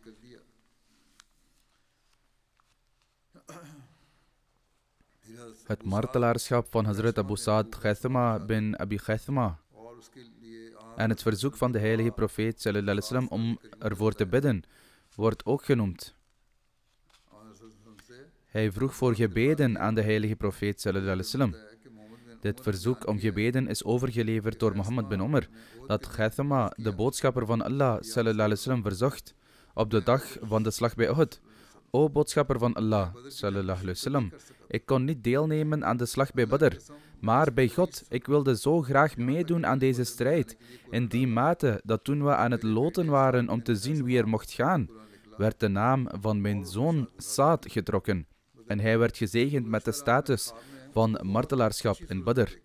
[5.64, 9.58] Het martelaarschap van Hazrat Abu Sa'd Ghaithama bin Abi Ghaithama
[10.96, 14.62] en het verzoek van de heilige profeet sallam, om ervoor te bidden
[15.14, 16.14] wordt ook genoemd.
[18.44, 21.54] Hij vroeg voor gebeden aan de heilige profeet sallam.
[22.40, 25.46] Dit verzoek om gebeden is overgeleverd door Mohammed bin Omar,
[25.86, 29.34] dat Ghathama, de boodschapper van Allah, sallam, verzocht
[29.74, 31.40] op de dag van de slag bij Uhud.
[31.90, 33.14] O boodschapper van Allah,
[33.92, 34.32] sallam,
[34.68, 36.76] ik kon niet deelnemen aan de slag bij Badr,
[37.24, 40.56] maar bij God, ik wilde zo graag meedoen aan deze strijd,
[40.90, 44.28] in die mate dat toen we aan het loten waren om te zien wie er
[44.28, 44.88] mocht gaan,
[45.36, 48.26] werd de naam van mijn zoon Saad getrokken
[48.66, 50.52] en hij werd gezegend met de status
[50.92, 52.58] van martelaarschap in Badr.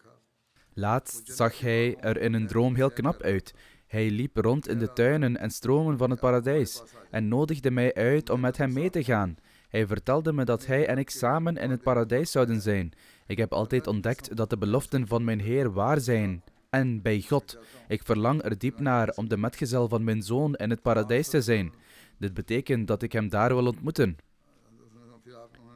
[0.73, 3.53] Laatst zag hij er in een droom heel knap uit.
[3.87, 8.29] Hij liep rond in de tuinen en stromen van het paradijs en nodigde mij uit
[8.29, 9.35] om met hem mee te gaan.
[9.69, 12.93] Hij vertelde me dat hij en ik samen in het paradijs zouden zijn.
[13.29, 16.43] Ik heb altijd ontdekt dat de beloften van mijn Heer waar zijn.
[16.69, 20.69] En bij God, ik verlang er diep naar om de metgezel van mijn zoon in
[20.69, 21.73] het paradijs te zijn.
[22.17, 24.17] Dit betekent dat ik hem daar wil ontmoeten.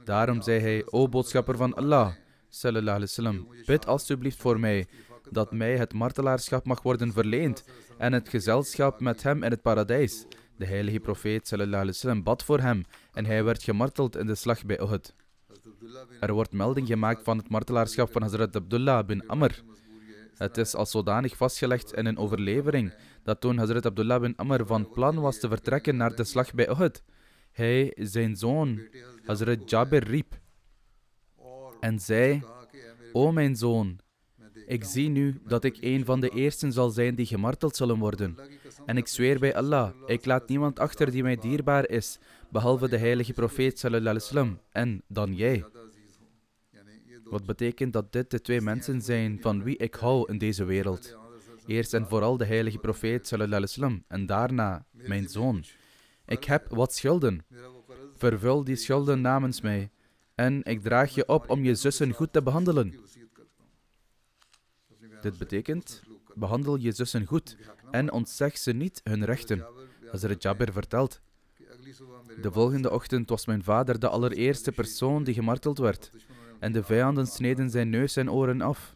[0.03, 2.13] Daarom zei hij, o boodschapper van Allah,
[2.49, 4.87] sallallahu alaihi wasallam, bid alstublieft voor mij
[5.31, 7.63] dat mij het martelaarschap mag worden verleend
[7.97, 10.25] en het gezelschap met hem in het paradijs.
[10.57, 14.35] De heilige profeet sallallahu alaihi wasallam bad voor hem en hij werd gemarteld in de
[14.35, 15.13] slag bij Uhud.
[16.19, 19.63] Er wordt melding gemaakt van het martelaarschap van Hazrat Abdullah bin Amr.
[20.33, 24.89] Het is als zodanig vastgelegd in een overlevering dat toen Hazrat Abdullah bin Amr van
[24.89, 27.03] plan was te vertrekken naar de slag bij Uhud,
[27.51, 28.81] hij zijn zoon
[29.25, 30.39] Hazrat Jabir riep
[31.79, 32.43] en zei:
[33.11, 33.99] O mijn zoon,
[34.65, 38.35] ik zie nu dat ik een van de eersten zal zijn die gemarteld zullen worden.
[38.85, 42.97] En ik zweer bij Allah, ik laat niemand achter die mij dierbaar is, behalve de
[42.97, 45.65] heilige profeet sallallahu en dan jij.
[47.23, 51.17] Wat betekent dat dit de twee mensen zijn van wie ik hou in deze wereld.
[51.65, 55.63] Eerst en vooral de heilige profeet sallallahu en daarna mijn zoon.
[56.25, 57.45] Ik heb wat schulden.
[58.15, 59.91] Vervul die schulden namens mij.
[60.35, 62.95] En ik draag je op om je zussen goed te behandelen.
[65.23, 66.01] Dit betekent,
[66.33, 67.57] behandel je zussen goed
[67.91, 69.65] en ontzeg ze niet hun rechten.
[70.11, 71.21] Hazrat Jabir vertelt,
[72.41, 76.11] de volgende ochtend was mijn vader de allereerste persoon die gemarteld werd
[76.59, 78.95] en de vijanden sneden zijn neus en oren af.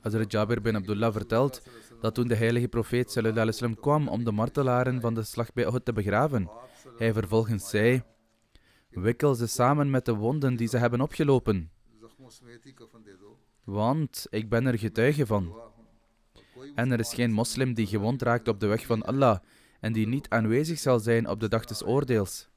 [0.00, 1.62] Hazrat Jabir bin Abdullah vertelt
[2.00, 5.84] dat toen de heilige profeet wasallam kwam om de martelaren van de slag bij Uhud
[5.84, 6.50] te begraven,
[6.96, 8.02] hij vervolgens zei,
[8.90, 11.70] wikkel ze samen met de wonden die ze hebben opgelopen.
[13.64, 15.54] Want ik ben er getuige van.
[16.74, 19.38] En er is geen moslim die gewond raakt op de weg van Allah
[19.80, 22.48] en die niet aanwezig zal zijn op de dag des oordeels.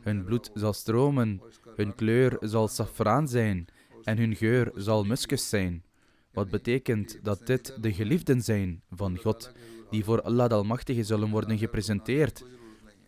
[0.00, 1.42] Hun bloed zal stromen,
[1.76, 3.66] hun kleur zal safraan zijn
[4.04, 5.84] en hun geur zal muskus zijn.
[6.32, 9.52] Wat betekent dat dit de geliefden zijn van God,
[9.90, 12.44] die voor Allah de Almachtige zullen worden gepresenteerd.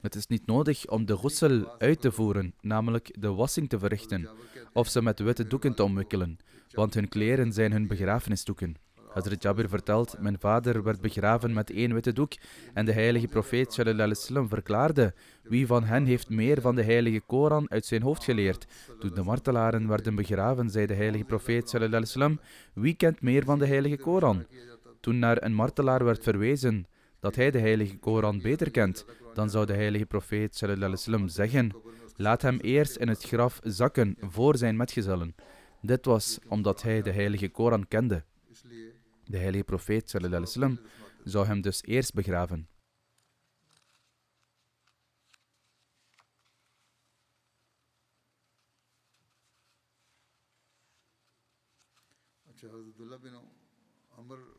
[0.00, 4.28] Het is niet nodig om de ghusl uit te voeren, namelijk de wassing te verrichten,
[4.72, 6.38] of ze met witte doeken te omwikkelen,
[6.70, 8.76] want hun kleren zijn hun begrafenisdoeken.
[9.12, 12.32] Hazrat Jabir vertelt, mijn vader werd begraven met één witte doek
[12.74, 17.70] en de heilige profeet wasallam verklaarde, wie van hen heeft meer van de heilige Koran
[17.70, 18.66] uit zijn hoofd geleerd?
[18.98, 22.40] Toen de martelaren werden begraven, zei de heilige profeet wasallam,
[22.74, 24.46] wie kent meer van de heilige Koran?
[25.00, 26.86] Toen naar een martelaar werd verwezen
[27.20, 29.04] dat hij de heilige Koran beter kent,
[29.34, 31.72] dan zou de heilige profeet wasallam zeggen,
[32.20, 35.34] laat hem eerst in het graf zakken voor zijn metgezellen.
[35.80, 38.24] Dit was omdat hij de heilige Koran kende.
[39.24, 40.78] De heilige profeet wasallam
[41.24, 42.68] zou hem dus eerst begraven.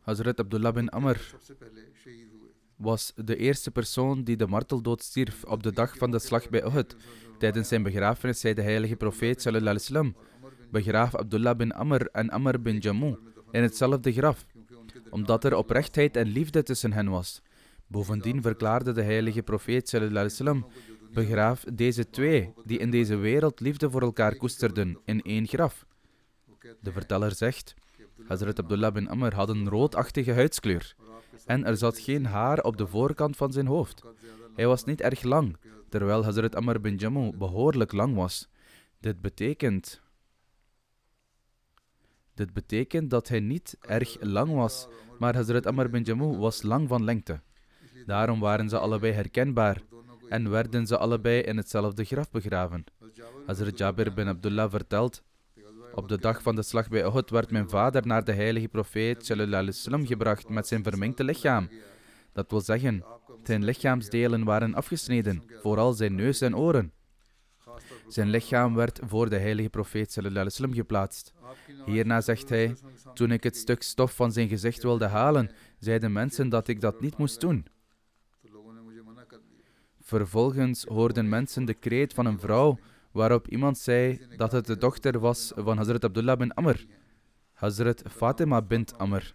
[0.01, 1.17] Hazrat Abdullah bin Amr
[2.75, 6.63] was de eerste persoon die de marteldood stierf op de dag van de slag bij
[6.63, 6.95] Uhud.
[7.41, 10.15] Tijdens zijn begrafenis zei de heilige profeet sallallahu wasallam,
[10.71, 13.17] begraaf Abdullah bin Amr en Amr bin Jammu
[13.51, 14.45] in hetzelfde graf,
[15.09, 17.41] omdat er oprechtheid en liefde tussen hen was.
[17.87, 20.65] Bovendien verklaarde de heilige profeet sallallahu wasallam,
[21.13, 25.85] begraaf deze twee die in deze wereld liefde voor elkaar koesterden in één graf.
[26.81, 27.73] De verteller zegt,
[28.27, 30.95] Hazrat Abdullah bin Amr had een roodachtige huidskleur
[31.45, 34.03] en er zat geen haar op de voorkant van zijn hoofd.
[34.55, 35.57] Hij was niet erg lang,
[35.91, 38.47] terwijl Hazrat Amr bin Jammu behoorlijk lang was.
[38.99, 40.01] Dit betekent...
[42.33, 44.87] Dit betekent dat hij niet erg lang was,
[45.19, 47.41] maar Hazrat Amr bin Jammu was lang van lengte.
[48.05, 49.81] Daarom waren ze allebei herkenbaar
[50.29, 52.83] en werden ze allebei in hetzelfde graf begraven.
[53.45, 55.23] Hazrat Jabir bin Abdullah vertelt
[55.93, 59.25] op de dag van de slag bij Uhud werd mijn vader naar de heilige profeet
[59.25, 61.69] sallallahu alaihi gebracht met zijn verminkte lichaam.
[62.33, 63.03] Dat wil zeggen,
[63.43, 66.91] zijn lichaamsdelen waren afgesneden, vooral zijn neus en oren.
[68.07, 71.33] Zijn lichaam werd voor de heilige profeet wasallam geplaatst.
[71.85, 72.75] Hierna zegt hij,
[73.13, 77.01] toen ik het stuk stof van zijn gezicht wilde halen, zeiden mensen dat ik dat
[77.01, 77.65] niet moest doen.
[80.01, 82.79] Vervolgens hoorden mensen de kreet van een vrouw
[83.11, 86.85] waarop iemand zei dat het de dochter was van Hazrat Abdullah bin Amr,
[87.53, 89.33] Hazrat Fatima bint Amr.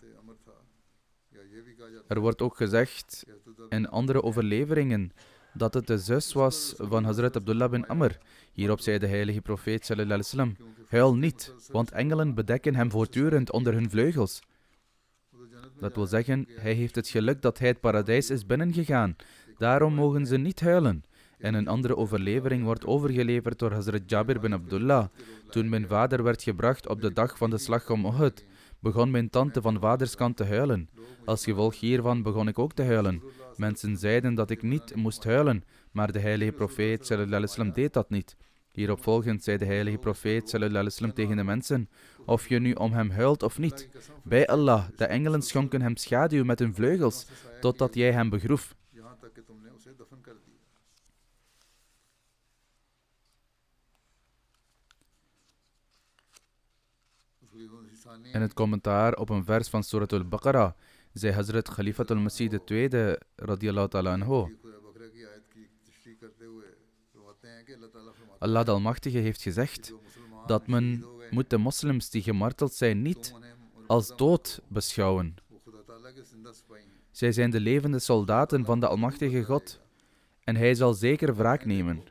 [2.08, 3.24] Er wordt ook gezegd
[3.68, 5.12] in andere overleveringen
[5.52, 8.18] dat het de zus was van Hazrat Abdullah bin Amr.
[8.52, 10.56] Hierop zei de heilige profeet sallallahu alaihi wasallam,
[10.88, 14.42] huil niet, want engelen bedekken hem voortdurend onder hun vleugels.
[15.78, 19.16] Dat wil zeggen, hij heeft het geluk dat hij het paradijs is binnengegaan.
[19.58, 21.04] Daarom mogen ze niet huilen.
[21.38, 25.06] En een andere overlevering wordt overgeleverd door Hazrat Jabir bin Abdullah.
[25.50, 28.44] Toen mijn vader werd gebracht op de dag van de slag om Uhud,
[28.86, 30.88] begon mijn tante van vaderskant te huilen.
[31.24, 33.22] Als gevolg hiervan begon ik ook te huilen.
[33.56, 38.36] Mensen zeiden dat ik niet moest huilen, maar de heilige profeet sallallahu deed dat niet.
[38.72, 41.88] Hierop volgend zei de heilige profeet sallallahu tegen de mensen,
[42.24, 43.88] of je nu om hem huilt of niet.
[44.24, 47.26] Bij Allah, de engelen schonken hem schaduw met hun vleugels,
[47.60, 48.74] totdat jij hem begroef.
[58.32, 60.72] In het commentaar op een vers van Surat al-Baqarah
[61.12, 64.56] zei Hazrat Khalifat al-Masih II radiallahu ta'ala anhu.
[68.38, 69.94] Allah de Almachtige heeft gezegd
[70.46, 73.34] dat men moet de moslims die gemarteld zijn niet
[73.86, 75.34] als dood beschouwen.
[77.10, 79.80] Zij zijn de levende soldaten van de Almachtige God
[80.44, 82.02] en hij zal zeker wraak nemen.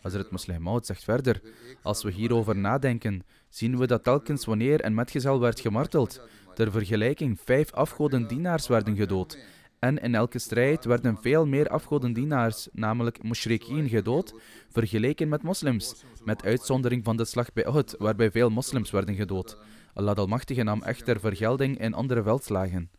[0.00, 1.42] Hazrat Muslim Maud zegt verder,
[1.82, 6.20] als we hierover nadenken, zien we dat telkens wanneer een metgezel werd gemarteld,
[6.54, 9.38] ter vergelijking vijf afgodendienaars werden gedood.
[9.78, 14.34] En in elke strijd werden veel meer afgodendienaars, namelijk mushrikien, gedood,
[14.68, 19.58] vergeleken met moslims, met uitzondering van de slag bij Uhud, waarbij veel moslims werden gedood.
[19.94, 22.90] Allah de Almachtige nam echter vergelding in andere veldslagen.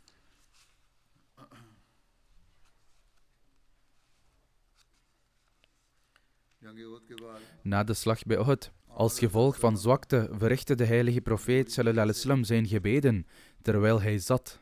[7.62, 12.68] Na de slag bij Uhud als gevolg van zwakte verrichtte de heilige profeet sallam, zijn
[12.68, 13.28] gebeden
[13.62, 14.60] terwijl hij zat.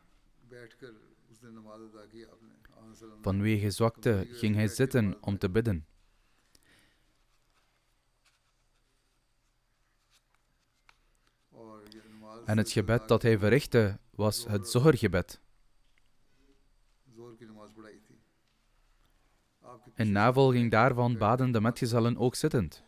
[3.21, 5.85] Vanwege zwakte ging hij zitten om te bidden.
[12.45, 15.39] En het gebed dat hij verrichtte was het zorggebed.
[19.95, 22.83] In navolging daarvan baden de metgezellen ook zittend.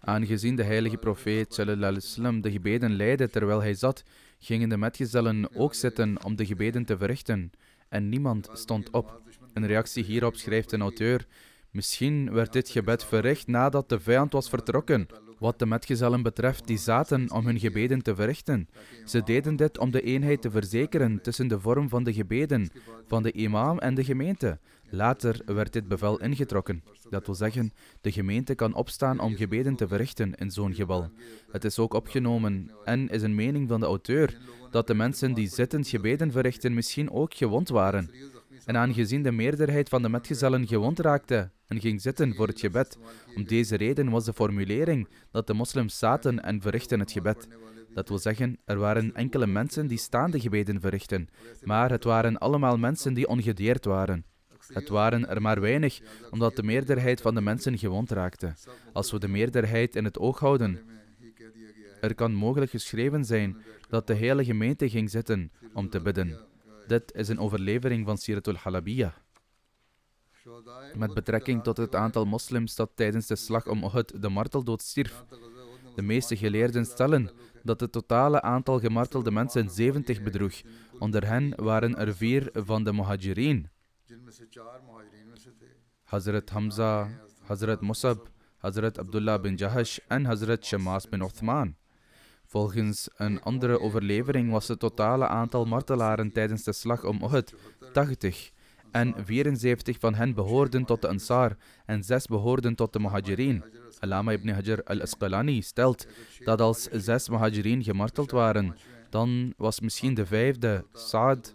[0.00, 4.02] Aangezien de heilige profeet wasallam de gebeden leidde terwijl hij zat,
[4.38, 7.50] gingen de metgezellen ook zitten om de gebeden te verrichten
[7.88, 9.20] en niemand stond op.
[9.54, 11.26] In reactie hierop schrijft een auteur:
[11.70, 15.06] Misschien werd dit gebed verricht nadat de vijand was vertrokken.
[15.38, 18.68] Wat de metgezellen betreft, die zaten om hun gebeden te verrichten.
[19.04, 22.70] Ze deden dit om de eenheid te verzekeren tussen de vorm van de gebeden
[23.06, 24.58] van de imam en de gemeente.
[24.90, 26.82] Later werd dit bevel ingetrokken.
[27.10, 31.10] Dat wil zeggen, de gemeente kan opstaan om gebeden te verrichten in zo'n geval.
[31.50, 34.38] Het is ook opgenomen en is een mening van de auteur
[34.70, 38.10] dat de mensen die zittend gebeden verrichten misschien ook gewond waren.
[38.64, 42.98] En aangezien de meerderheid van de metgezellen gewond raakte en ging zitten voor het gebed,
[43.36, 47.48] om deze reden was de formulering dat de moslims zaten en verrichten het gebed.
[47.94, 51.28] Dat wil zeggen, er waren enkele mensen die staande gebeden verrichten,
[51.62, 54.24] maar het waren allemaal mensen die ongedeerd waren.
[54.72, 56.00] Het waren er maar weinig,
[56.30, 58.54] omdat de meerderheid van de mensen gewond raakte.
[58.92, 60.80] Als we de meerderheid in het oog houden,
[62.00, 63.56] er kan mogelijk geschreven zijn
[63.88, 66.38] dat de hele gemeente ging zitten om te bidden.
[66.86, 69.12] Dit is een overlevering van Siratul Halabiyah.
[70.94, 75.24] Met betrekking tot het aantal moslims dat tijdens de slag om Uhud de marteldood stierf.
[75.94, 77.30] De meeste geleerden stellen
[77.62, 80.60] dat het totale aantal gemartelde mensen 70 bedroeg.
[80.98, 83.68] Onder hen waren er vier van de Muhajirin.
[86.04, 87.08] Hazrat Hamza,
[87.48, 88.28] Hazrat Musab,
[88.58, 91.74] Hazrat Abdullah bin Jahash en Hazrat Shamas bin Othman.
[92.44, 97.54] Volgens een andere overlevering was het totale aantal martelaren tijdens de slag om Uhud
[97.92, 98.52] 80
[98.90, 103.64] en 74 van hen behoorden tot de Ansar en 6 behoorden tot de Muhajirin.
[103.98, 106.06] Alama ibn Hajar al-Asqalani stelt
[106.44, 108.76] dat als 6 Muhajirin gemarteld waren,
[109.10, 111.54] dan was misschien de vijfde, Saad,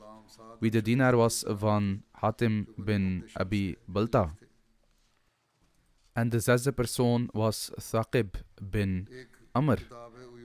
[0.59, 4.35] wie de dienaar was van Hatim bin Abi Balta.
[6.13, 9.07] En de zesde persoon was Thaqib bin
[9.51, 9.79] Amr,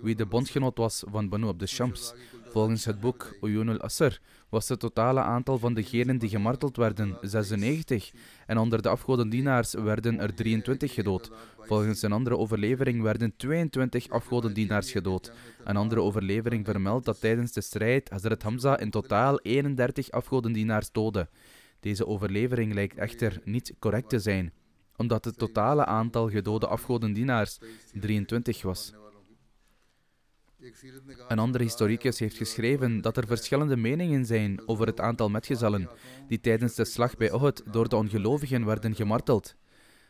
[0.03, 2.14] wie de bondgenoot was van Banu Abd Shams.
[2.49, 8.12] Volgens het boek Uyun al-Asr was het totale aantal van degenen die gemarteld werden 96
[8.47, 11.31] en onder de afgodendienaars werden er 23 gedood.
[11.59, 15.33] Volgens een andere overlevering werden 22 afgodendienaars gedood.
[15.64, 21.29] Een andere overlevering vermeldt dat tijdens de strijd Hazrat Hamza in totaal 31 afgodendienaars doodde.
[21.81, 24.53] Deze overlevering lijkt echter niet correct te zijn,
[24.97, 27.59] omdat het totale aantal gedode afgodendienaars
[27.93, 28.93] 23 was.
[31.29, 35.89] Een andere historicus heeft geschreven dat er verschillende meningen zijn over het aantal metgezellen
[36.29, 39.57] die tijdens de slag bij Uhud door de ongelovigen werden gemarteld.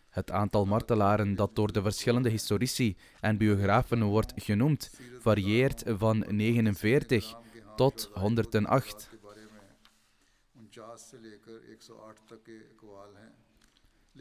[0.09, 4.91] Het aantal martelaren dat door de verschillende historici en biografen wordt genoemd,
[5.21, 7.35] varieert van 49
[7.77, 9.11] tot 108.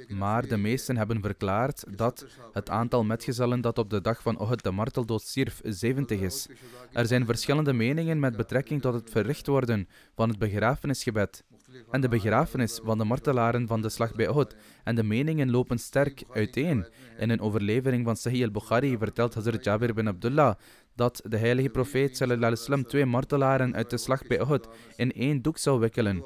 [0.08, 4.64] Maar de meesten hebben verklaard dat het aantal metgezellen dat op de dag van Ohud
[4.64, 6.48] de marteldood stierf 70 is.
[6.92, 11.44] Er zijn verschillende meningen met betrekking tot het verricht worden van het begrafenisgebed
[11.92, 14.56] en de begrafenis van de martelaren van de slag bij Uhud.
[14.84, 16.86] En de meningen lopen sterk uiteen.
[17.18, 20.56] In een overlevering van Sahih al-Bukhari vertelt Hazrat Jabir bin Abdullah
[20.96, 25.12] dat de heilige profeet sallallahu alaihi wasallam twee martelaren uit de slag bij Uhud in
[25.12, 26.24] één doek zou wikkelen.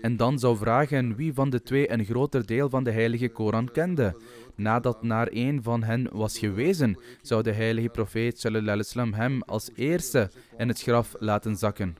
[0.00, 3.70] En dan zou vragen wie van de twee een groter deel van de heilige Koran
[3.72, 4.16] kende.
[4.56, 10.30] Nadat naar een van hen was gewezen, zou de heilige profeet wasallam hem als eerste
[10.56, 11.96] in het graf laten zakken.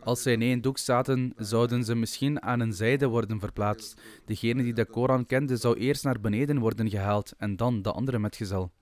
[0.00, 4.00] Als zij in één doek zaten, zouden ze misschien aan een zijde worden verplaatst.
[4.24, 8.18] Degene die de Koran kende zou eerst naar beneden worden gehaald en dan de andere
[8.18, 8.72] metgezel.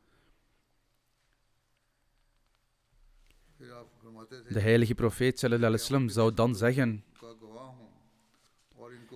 [4.48, 7.04] De heilige profeet sallam, zou dan zeggen: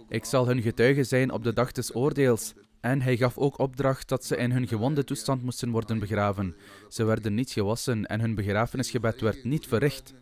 [0.08, 2.54] Ik zal hun getuige zijn op de dag des oordeels.
[2.80, 6.56] En hij gaf ook opdracht dat ze in hun gewonde toestand moesten worden begraven.
[6.88, 10.14] Ze werden niet gewassen en hun begrafenisgebed werd niet verricht.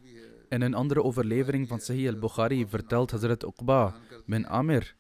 [0.53, 3.95] In een andere overlevering van Sahih al-Bukhari vertelt Hazrat Uqba
[4.27, 4.95] bin Amir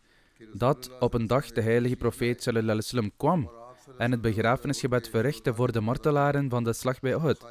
[0.52, 3.50] dat op een dag de heilige profeet sallallahu alaihi kwam
[3.98, 7.46] en het begrafenisgebed verrichtte voor de martelaren van de slag bij Uhud.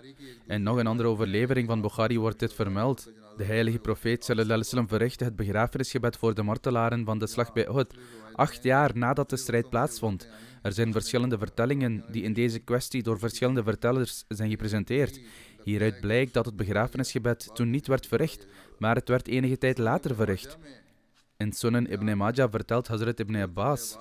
[0.48, 3.12] In nog een andere overlevering van Bukhari wordt dit vermeld.
[3.38, 7.68] De heilige profeet sallallahu alaihi verrichtte het begrafenisgebed voor de martelaren van de slag bij
[7.68, 7.94] Uhud,
[8.34, 10.28] acht jaar nadat de strijd plaatsvond.
[10.62, 15.20] Er zijn verschillende vertellingen die in deze kwestie door verschillende vertellers zijn gepresenteerd.
[15.64, 18.48] Hieruit blijkt dat het begrafenisgebed toen niet werd verricht,
[18.80, 20.58] maar het werd enige tijd later verricht.
[21.38, 23.98] In Sunan ibn Majah vertelt Hazrat ibn Abbas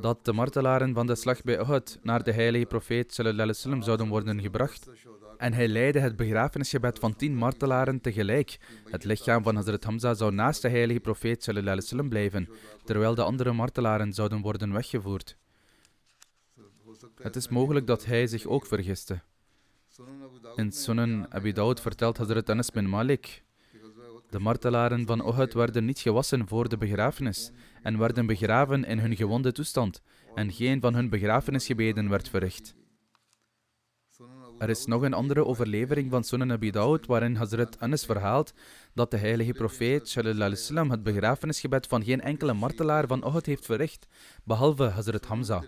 [0.00, 4.40] dat de martelaren van de slag bij Uhud naar de heilige profeet sallam, zouden worden
[4.40, 4.88] gebracht.
[5.36, 8.58] En hij leidde het begrafenisgebed van tien martelaren tegelijk.
[8.90, 12.48] Het lichaam van Hazrat Hamza zou naast de heilige profeet sallam, blijven,
[12.84, 15.36] terwijl de andere martelaren zouden worden weggevoerd.
[17.22, 19.20] Het is mogelijk dat hij zich ook vergiste.
[20.56, 23.44] In Sunan Abi Daud vertelt Hazrat Anas bin Malik.
[24.30, 27.50] De martelaren van Uhud werden niet gewassen voor de begrafenis
[27.82, 30.02] en werden begraven in hun gewonde toestand
[30.34, 32.74] en geen van hun begrafenisgebeden werd verricht.
[34.58, 38.54] Er is nog een andere overlevering van Sunan Abi Dawud waarin Hazrat Anas verhaalt
[38.94, 44.06] dat de heilige profeet sallam, het begrafenisgebed van geen enkele martelaar van Uhud heeft verricht,
[44.44, 45.64] behalve Hazrat Hamza.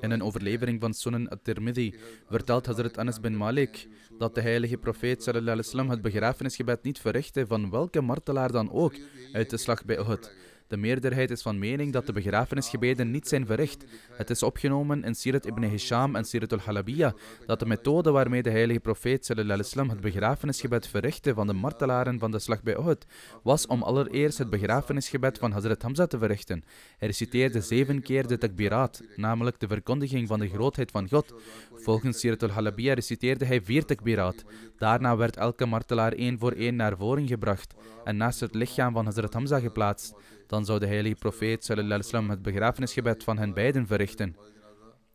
[0.00, 1.94] In een overlevering van Sunan at-Tirmidhi
[2.28, 3.88] vertelt Hazrat Anas bin Malik
[4.18, 8.94] dat de heilige profeet sallallahu het begrafenisgebed niet verrichtte van welke martelaar dan ook
[9.32, 10.32] uit de slag bij Uhud.
[10.68, 13.84] De meerderheid is van mening dat de begrafenisgebeden niet zijn verricht.
[14.12, 17.14] Het is opgenomen in Sirat ibn Hisham en Sirat al-Halabiyya
[17.46, 22.38] dat de methode waarmee de heilige profeet het begrafenisgebed verrichtte van de martelaren van de
[22.38, 23.06] slag bij Uhud
[23.42, 26.64] was om allereerst het begrafenisgebed van Hazrat Hamza te verrichten.
[26.98, 31.34] Hij reciteerde zeven keer de takbirat, namelijk de verkondiging van de grootheid van God.
[31.74, 34.44] Volgens Sirat al-Halabiyya reciteerde hij vier takbirat.
[34.78, 39.04] Daarna werd elke martelaar één voor één naar voren gebracht en naast het lichaam van
[39.04, 40.14] Hazrat Hamza geplaatst.
[40.48, 44.36] Dan zou de heilige profeet wasallam het begrafenisgebed van hen beiden verrichten.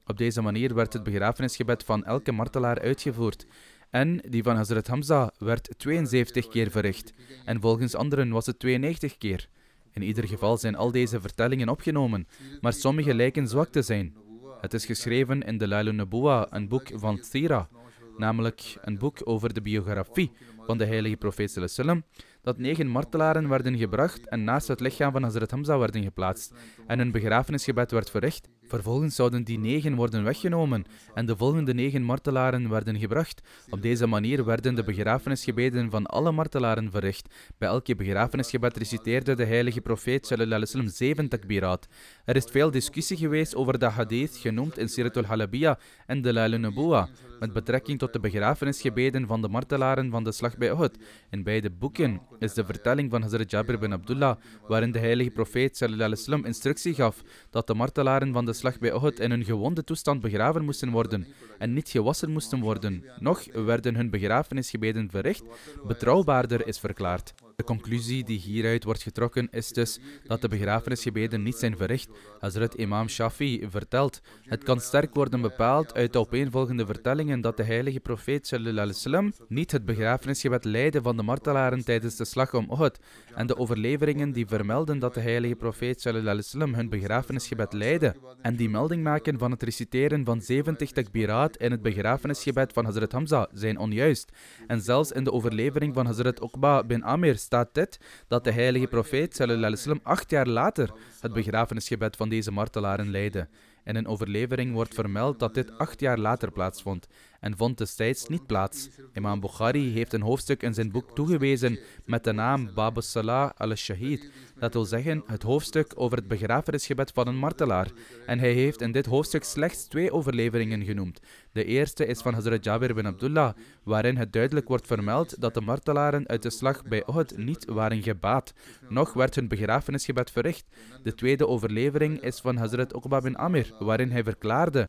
[0.05, 3.45] Op deze manier werd het begrafenisgebed van elke martelaar uitgevoerd.
[3.89, 7.13] En die van Hazrat Hamza werd 72 keer verricht.
[7.45, 9.47] En volgens anderen was het 92 keer.
[9.93, 12.27] In ieder geval zijn al deze vertellingen opgenomen,
[12.61, 14.15] maar sommige lijken zwak te zijn.
[14.61, 17.69] Het is geschreven in de Lailun Nabuwa, een boek van Thira,
[18.17, 20.31] namelijk een boek over de biografie
[20.65, 22.03] van de heilige profeet wasallam,
[22.43, 26.53] dat negen martelaren werden gebracht en naast het lichaam van Hazrat Hamza werden geplaatst
[26.87, 28.49] en een begrafenisgebed werd verricht.
[28.67, 33.41] Vervolgens zouden die negen worden weggenomen en de volgende negen martelaren werden gebracht.
[33.69, 37.33] Op deze manier werden de begrafenisgebeden van alle martelaren verricht.
[37.57, 41.87] Bij elke begrafenisgebed reciteerde de heilige profeet wasallam zeven takbirat.
[42.25, 46.57] Er is veel discussie geweest over de hadith genoemd in Sirat al-Halabiyya en de Lail
[46.57, 47.09] Nubuwa
[47.39, 50.97] met betrekking tot de begrafenisgebeden van de martelaren van de slag bij Uhud.
[51.29, 54.35] In beide boeken is de vertelling van Hazrat Jabir bin Abdullah,
[54.67, 59.29] waarin de heilige profeet sallallahu instructie gaf dat de martelaren van de slag bij in
[59.31, 61.27] hun gewonde toestand begraven moesten worden
[61.57, 63.03] en niet gewassen moesten worden.
[63.19, 65.43] Nog werden hun begrafenisgebeden verricht,
[65.87, 67.33] betrouwbaarder is verklaard.
[67.63, 72.09] De conclusie die hieruit wordt getrokken is dus dat de begrafenisgebeden niet zijn verricht.
[72.39, 77.63] Hazrat Imam Shafi vertelt: Het kan sterk worden bepaald uit de opeenvolgende vertellingen dat de
[77.63, 82.99] heilige profeet wasallam niet het begrafenisgebed leidde van de martelaren tijdens de slag om Uhud
[83.35, 88.69] en de overleveringen die vermelden dat de heilige profeet wasallam hun begrafenisgebed leidde en die
[88.69, 93.77] melding maken van het reciteren van 70 takbiraat in het begrafenisgebed van Hazrat Hamza zijn
[93.77, 94.31] onjuist.
[94.67, 98.87] En zelfs in de overlevering van Hazrat Uqba bin Amir staat dit, dat de heilige
[98.87, 103.47] profeet wasallam acht jaar later het begrafenisgebed van deze martelaren leidde.
[103.83, 107.07] In een overlevering wordt vermeld dat dit acht jaar later plaatsvond
[107.43, 108.89] en vond destijds niet plaats.
[109.13, 114.31] Imam Bukhari heeft een hoofdstuk in zijn boek toegewezen met de naam Bab Salah al-Shahid,
[114.59, 117.91] dat wil zeggen het hoofdstuk over het begrafenisgebed van een martelaar.
[118.25, 121.19] En hij heeft in dit hoofdstuk slechts twee overleveringen genoemd.
[121.51, 125.61] De eerste is van Hazrat Jabir bin Abdullah, waarin het duidelijk wordt vermeld dat de
[125.61, 128.53] martelaren uit de slag bij Uhud niet waren gebaat,
[128.89, 130.65] noch werd hun begrafenisgebed verricht.
[131.03, 134.87] De tweede overlevering is van Hazrat Uqba bin Amir, waarin hij verklaarde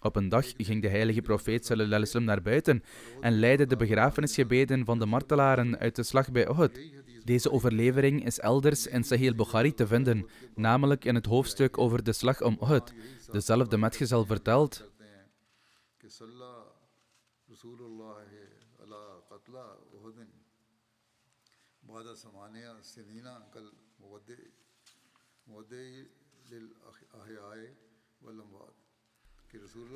[0.00, 2.82] op een dag ging de heilige profeet wasallam naar buiten
[3.20, 6.80] en leidde de begrafenisgebeden van de martelaren uit de slag bij Uhud.
[7.24, 12.12] Deze overlevering is elders in Sahih Bukhari te vinden, namelijk in het hoofdstuk over de
[12.12, 12.92] slag om Uhud.
[13.30, 14.88] Dezelfde metgezel vertelt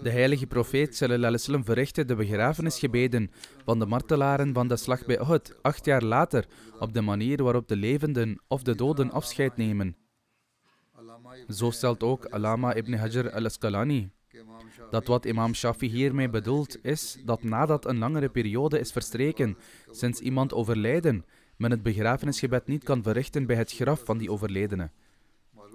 [0.02, 3.30] de heilige profeet wasallam verrichtte de begrafenisgebeden
[3.64, 6.46] van de martelaren van de slag bij Uhud acht jaar later
[6.78, 9.96] op de manier waarop de levenden of de doden afscheid nemen.
[11.48, 14.10] Zo stelt ook Alama ibn Hajar al-Asqalani
[14.90, 19.56] dat wat imam Shafi hiermee bedoelt is dat nadat een langere periode is verstreken
[19.90, 21.24] sinds iemand overlijden,
[21.56, 24.90] men het begrafenisgebed niet kan verrichten bij het graf van die overledene.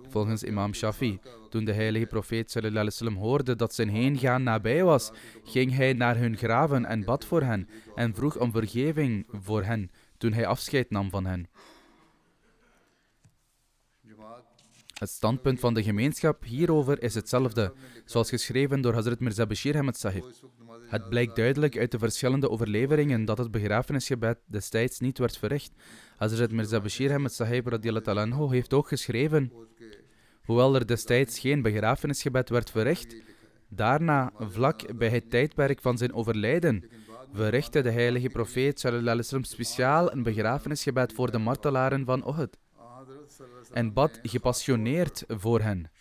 [0.10, 5.12] Volgens imam Shafi, toen de heilige profeet wasallam hoorde dat zijn heengaan nabij was,
[5.44, 9.92] ging hij naar hun graven en bad voor hen en vroeg om vergeving voor hen
[10.18, 11.48] toen hij afscheid nam van hen.
[15.00, 17.74] Het standpunt van de gemeenschap hierover is hetzelfde,
[18.06, 20.26] zoals geschreven door Hazrat Mirza Bashir Ahmed Sahib.
[20.88, 25.72] Het blijkt duidelijk uit de verschillende overleveringen dat het begrafenisgebed destijds niet werd verricht.
[26.18, 29.52] Hazrat Mirza Bashir Ahmed Sahib anhu heeft ook geschreven
[30.50, 33.16] Hoewel er destijds geen begrafenisgebed werd verricht,
[33.68, 36.90] daarna, vlak bij het tijdperk van zijn overlijden,
[37.34, 42.58] verrichtte de heilige profeet sallallahu speciaal een begrafenisgebed voor de martelaren van Uhud
[43.72, 45.92] en bad gepassioneerd voor hen.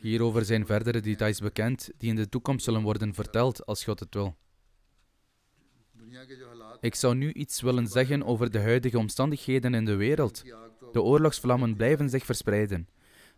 [0.00, 4.14] Hierover zijn verdere details bekend die in de toekomst zullen worden verteld als God het
[4.14, 4.36] wil.
[6.80, 10.44] Ik zou nu iets willen zeggen over de huidige omstandigheden in de wereld.
[10.92, 12.88] De oorlogsvlammen blijven zich verspreiden.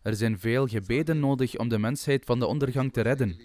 [0.02, 3.40] Er zijn veel gebeden nodig om de mensheid van de ondergang te redden.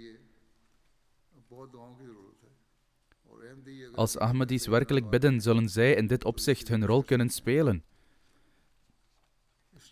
[3.93, 7.83] Als Ahmadis werkelijk bidden, zullen zij in dit opzicht hun rol kunnen spelen.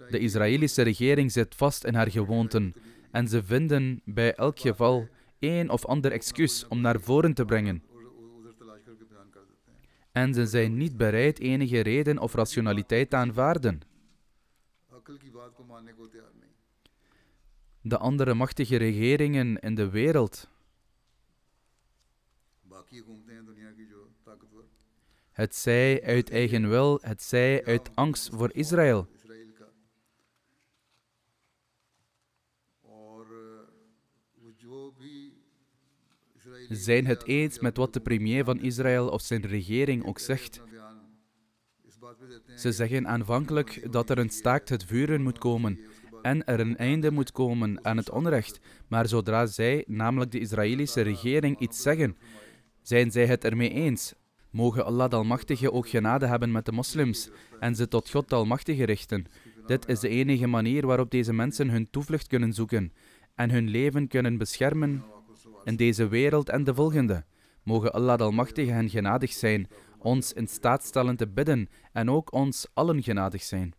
[0.10, 2.74] De Israëlische regering zit vast in haar gewoonten
[3.12, 5.08] en ze vinden bij elk geval
[5.40, 7.84] één of ander excuus om naar voren te brengen.
[10.14, 13.82] En ze zijn niet bereid enige reden of rationaliteit te aanvaarden.
[17.82, 20.48] De andere machtige regeringen in de wereld
[25.32, 29.08] het zij uit eigen wil, het zij uit angst voor Israël.
[36.76, 40.62] Zijn het eens met wat de premier van Israël of zijn regering ook zegt.
[42.56, 45.80] Ze zeggen aanvankelijk dat er een staakt het vuren moet komen
[46.22, 48.60] en er een einde moet komen aan het onrecht.
[48.88, 52.18] Maar zodra zij, namelijk de Israëlische regering, iets zeggen,
[52.82, 54.14] zijn zij het ermee eens.
[54.52, 58.36] Mogen Allah de Almachtige ook genade hebben met de moslims en ze tot God de
[58.36, 59.26] Almachtige richten.
[59.66, 62.94] Dit is de enige manier waarop deze mensen hun toevlucht kunnen zoeken
[63.36, 65.04] en hun leven kunnen beschermen
[65.64, 67.26] in deze wereld en de volgende.
[67.64, 69.68] Mogen Allah Almachtige hen genadig zijn,
[70.00, 73.74] ons in staat stellen te bidden en ook ons allen genadig zijn.